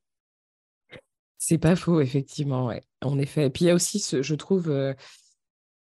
[1.37, 2.83] C'est pas faux, effectivement, ouais.
[3.01, 3.47] en effet.
[3.47, 4.73] Et puis il y a aussi, je trouve,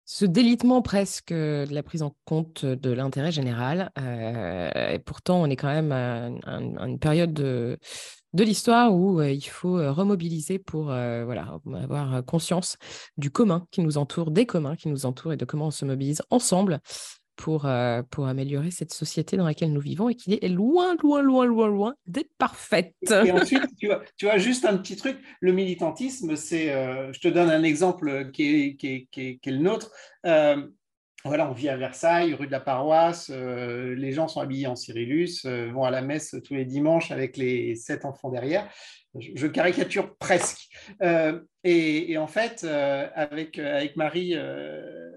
[0.04, 3.92] ce délitement presque de la prise en compte de l'intérêt général.
[3.98, 7.80] et pourtant, on est quand même à une période de,
[8.36, 12.78] de l'histoire où il faut remobiliser pour voilà, avoir conscience
[13.18, 15.86] du commun qui nous entoure, des communs qui nous entourent et de comment on se
[15.86, 16.80] mobilise ensemble
[17.38, 17.68] pour,
[18.12, 21.68] pour améliorer cette société dans laquelle nous vivons et qui est loin, loin, loin, loin,
[21.68, 22.94] loin d'être parfaite.
[23.10, 26.68] Et ensuite, tu vois, tu vois, juste un petit truc, le militantisme, c'est,
[27.14, 29.92] je te donne un exemple qui est, qui est, qui est, le nôtre
[31.26, 34.76] voilà, on vit à Versailles, rue de la Paroisse, euh, les gens sont habillés en
[34.76, 38.70] Cyrillus, euh, vont à la messe tous les dimanches avec les sept enfants derrière.
[39.18, 40.68] Je, caricature presque.
[41.02, 44.36] Euh, et, en fait, avec, avec Marie,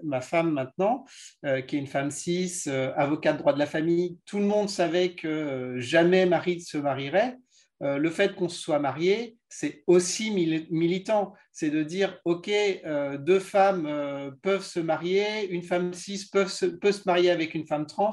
[0.03, 1.03] ma femme maintenant,
[1.43, 2.63] qui est une femme cis,
[2.95, 7.35] avocate droit de la famille, tout le monde savait que jamais Marie ne se marierait.
[7.81, 11.33] le fait qu'on se soit marié, c'est aussi militant.
[11.51, 16.45] C'est de dire, OK, euh, deux femmes euh, peuvent se marier, une femme cis peut
[16.45, 18.11] se, peut se marier avec une femme trans.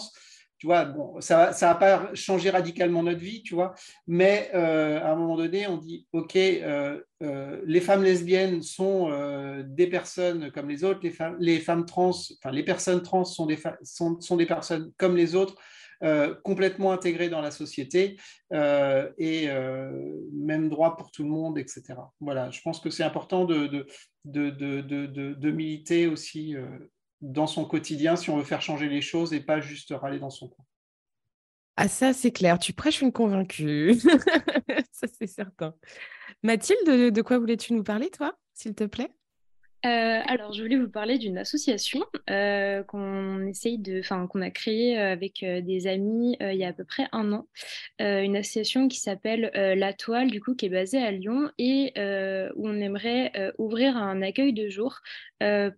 [0.59, 3.75] Tu vois, bon, ça ne va pas changer radicalement notre vie, tu vois,
[4.07, 9.11] mais euh, à un moment donné, on dit, OK, les femmes lesbiennes sont
[9.67, 13.45] des personnes comme les autres, les femmes, les femmes trans, enfin, les personnes trans sont
[13.45, 15.57] des, sont, sont des personnes comme les autres.
[16.03, 18.19] Euh, complètement intégré dans la société
[18.53, 19.91] euh, et euh,
[20.31, 21.95] même droit pour tout le monde, etc.
[22.21, 26.55] Voilà, je pense que c'est important de, de, de, de, militer aussi
[27.23, 30.29] dans son quotidien si on veut faire changer les choses et pas juste râler dans
[30.29, 30.65] son coin.
[31.77, 33.95] Ah ça, c'est clair, tu prêches une convaincue,
[34.93, 35.75] ça c'est certain.
[36.43, 39.16] Mathilde, de quoi voulais-tu nous parler, toi, s'il te plaît?
[39.87, 44.51] Euh, alors, je voulais vous parler d'une association euh, qu'on essaye de, enfin, qu'on a
[44.51, 47.47] créée euh, avec des amis il y a à peu près un an.
[48.01, 51.93] une association qui s'appelle La Toile, du coup, qui est basée à Lyon et
[52.57, 55.01] où on aimerait ouvrir un accueil de jour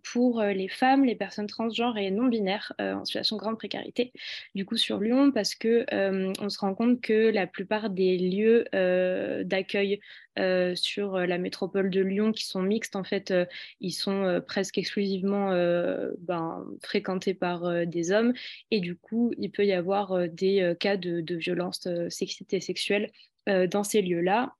[0.03, 4.11] pour les femmes, les personnes transgenres et non binaires en situation de grande précarité.
[4.55, 8.65] Du coup, sur Lyon, parce que on se rend compte que la plupart des lieux
[9.45, 9.99] d'accueil
[10.39, 12.95] euh, sur euh, la métropole de Lyon qui sont mixtes.
[12.95, 13.45] En fait, euh,
[13.81, 15.49] ils sont presque exclusivement
[16.19, 18.33] ben, fréquentés par des hommes
[18.71, 23.11] et du coup, il peut y avoir des cas de, de violence sexuelle
[23.47, 24.55] dans ces lieux-là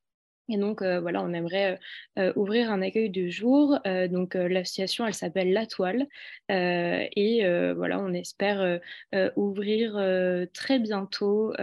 [0.50, 3.80] Et donc, euh, voilà, on aimerait euh, euh, ouvrir un accueil de jour.
[4.10, 6.08] donc, l'association, elle s'appelle La Toile.
[6.50, 7.44] et
[7.76, 8.80] voilà, on espère
[9.36, 9.94] ouvrir
[10.54, 11.54] très bientôt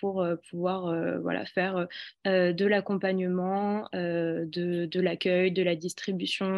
[0.00, 1.86] pour pouvoir voilà, faire
[2.24, 6.48] de l'accompagnement, de, de l'accueil, de la distribution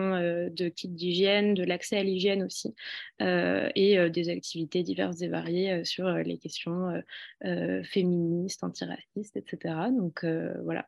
[0.51, 2.75] de kits d'hygiène, de l'accès à l'hygiène aussi,
[3.21, 7.03] et des activités diverses et variées sur les questions
[7.85, 9.75] féministes, antiracistes, etc.
[9.97, 10.25] Donc,
[10.65, 10.87] voilà.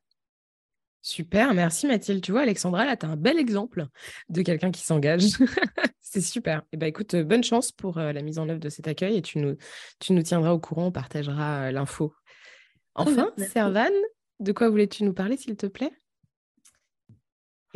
[1.04, 2.22] Super, merci Mathilde.
[2.22, 3.84] Tu vois, Alexandra, là, tu as un bel exemple
[4.30, 5.24] de quelqu'un qui s'engage.
[6.00, 6.60] c'est super.
[6.60, 9.18] Et eh ben, écoute, bonne chance pour euh, la mise en œuvre de cet accueil
[9.18, 9.54] et tu nous,
[10.00, 12.14] tu nous tiendras au courant, on partagera euh, l'info.
[12.94, 13.92] Enfin, Servan,
[14.40, 15.92] de quoi voulais-tu nous parler, s'il te plaît?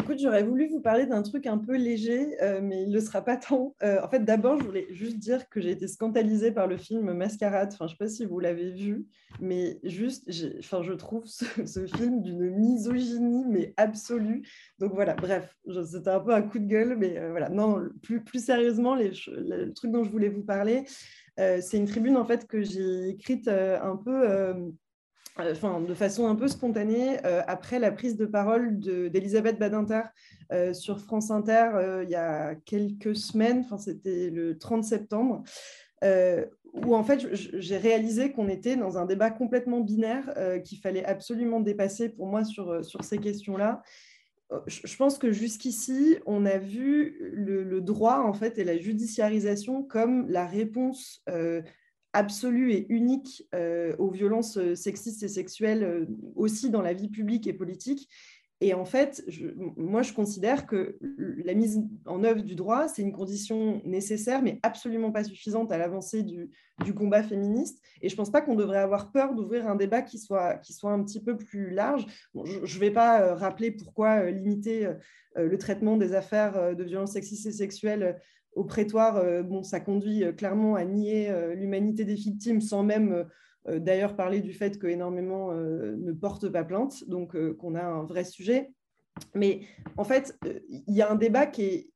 [0.00, 3.00] Écoute, j'aurais voulu vous parler d'un truc un peu léger, euh, mais il ne le
[3.00, 3.74] sera pas tant.
[3.82, 7.12] Euh, en fait, d'abord, je voulais juste dire que j'ai été scandalisée par le film
[7.12, 7.70] Mascarade.
[7.72, 9.06] Enfin, je ne sais pas si vous l'avez vu,
[9.40, 10.30] mais juste,
[10.60, 14.42] enfin, je trouve ce, film d'une misogynie, mais absolue.
[14.78, 17.48] Donc voilà, bref, c'était un peu un coup de gueule, mais euh, voilà.
[17.48, 20.84] Non, plus, plus sérieusement, le truc dont je voulais vous parler,
[21.36, 24.72] c'est une tribune en fait que j'ai écrite un peu
[25.38, 30.02] enfin, de façon un peu spontanée, euh, après la prise de parole d'Elisabeth Badinter
[30.52, 35.42] euh, sur France Inter euh, il y a quelques semaines, enfin, c'était le 30 septembre,
[36.74, 40.32] où en fait j'ai réalisé qu'on était dans un débat complètement binaire
[40.64, 43.82] qu'il fallait absolument dépasser pour moi sur, sur ces questions-là.
[44.66, 49.82] Je pense que jusqu'ici, on a vu le, le, droit en fait et la judiciarisation
[49.82, 51.22] comme la réponse
[52.18, 57.08] absolue et unique euh, aux violences euh, sexistes et sexuelles euh, aussi dans la vie
[57.08, 58.08] publique et politique.
[58.60, 59.24] Et en fait,
[59.76, 60.98] moi, je considère que
[61.44, 65.78] la mise en œuvre du droit, c'est une condition nécessaire, mais absolument pas suffisante à
[65.78, 66.50] l'avancée du,
[66.92, 67.80] combat féministe.
[68.02, 70.72] Et je ne pense pas qu'on devrait avoir peur d'ouvrir un débat qui soit, qui
[70.72, 72.04] soit un petit peu plus large.
[72.34, 74.92] je ne vais pas rappeler pourquoi limiter
[75.36, 78.20] le traitement des affaires de violences sexistes et sexuelles
[78.58, 82.82] au prétoire, euh, bon, ça conduit euh, clairement à nier euh, l'humanité des victimes sans
[82.82, 83.24] même
[83.66, 88.70] d'ailleurs parler du fait qu'énormément ne portent pas plainte, donc qu'on a un vrai sujet.
[89.34, 89.60] Mais
[89.98, 90.38] en fait,
[90.70, 91.90] il y a un débat qui est,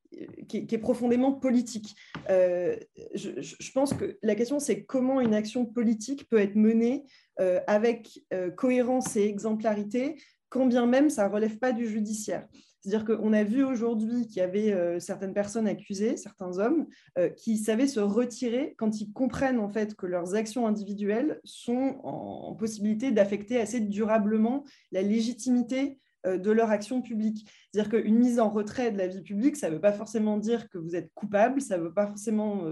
[0.48, 1.96] qui est, profondément politique.
[2.28, 7.04] je, pense que la question, c'est comment une action politique peut être menée
[7.38, 8.22] avec
[8.56, 10.16] cohérence et exemplarité,
[10.50, 12.46] quand bien même ça ne relève pas du judiciaire.
[12.82, 17.28] C'est-à-dire qu'on a vu aujourd'hui qu'il y avait euh, certaines personnes accusées, certains hommes, euh,
[17.28, 22.54] qui savaient se retirer quand ils comprennent en fait que leurs actions individuelles sont en,
[22.54, 27.48] possibilité d'affecter assez durablement la légitimité euh, de leur action publique.
[27.72, 30.68] C'est-à-dire qu'une mise en retrait de la vie publique, ça ne veut pas forcément dire
[30.68, 32.64] que vous êtes coupable, ça ne veut pas forcément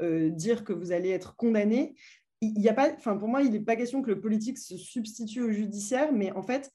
[0.00, 1.96] dire que vous allez être condamné.
[2.40, 4.76] Il y a pas, enfin pour moi, il n'est pas question que le politique se
[4.76, 6.70] substitue au judiciaire, mais en fait,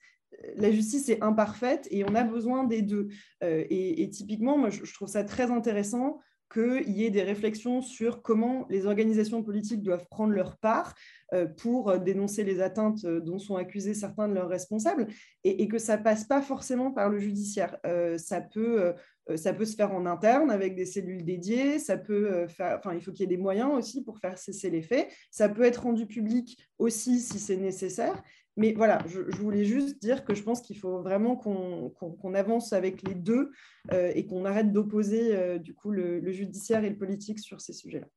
[0.55, 3.09] la justice est imparfaite et on a besoin des deux.
[3.43, 6.19] Euh, et, typiquement, moi, je, trouve ça très intéressant
[6.51, 10.93] qu'il y ait des réflexions sur comment les organisations politiques doivent prendre leur part
[11.33, 15.07] euh, pour dénoncer les atteintes dont sont accusés certains de leurs responsables
[15.45, 17.77] et, que ça passe pas forcément par le judiciaire.
[17.85, 18.93] Euh, ça peut
[19.35, 23.01] ça peut se faire en interne avec des cellules dédiées, ça peut faire, enfin, il
[23.01, 25.07] faut qu'il y ait des moyens aussi pour faire cesser les faits.
[25.29, 28.21] Ça peut être rendu public aussi si c'est nécessaire.
[28.57, 33.01] Mais voilà, je, voulais juste dire que je pense qu'il faut vraiment qu'on avance avec
[33.07, 33.51] les deux
[33.93, 37.73] euh, et qu'on arrête d'opposer euh, du coup le, judiciaire et le politique sur ces
[37.73, 38.07] sujets-là.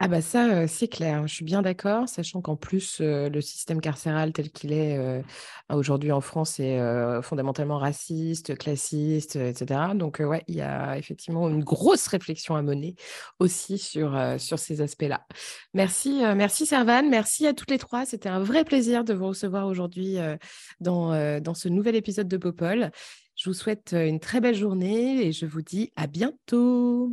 [0.00, 4.32] Ah bah ça, c'est clair, je suis bien d'accord, sachant qu'en plus, le système carcéral
[4.32, 5.24] tel qu'il est
[5.70, 6.78] aujourd'hui en France est
[7.22, 9.80] fondamentalement raciste, classiste, etc.
[9.96, 12.94] Donc ouais, il y a effectivement une grosse réflexion à mener
[13.40, 15.26] aussi sur, sur ces aspects-là.
[15.74, 18.06] Merci, merci Servan, merci à toutes les trois.
[18.06, 20.18] C'était un vrai plaisir de vous recevoir aujourd'hui
[20.78, 22.92] dans, dans ce nouvel épisode de Popol.
[23.34, 27.12] Je vous souhaite une très belle journée et je vous dis à bientôt.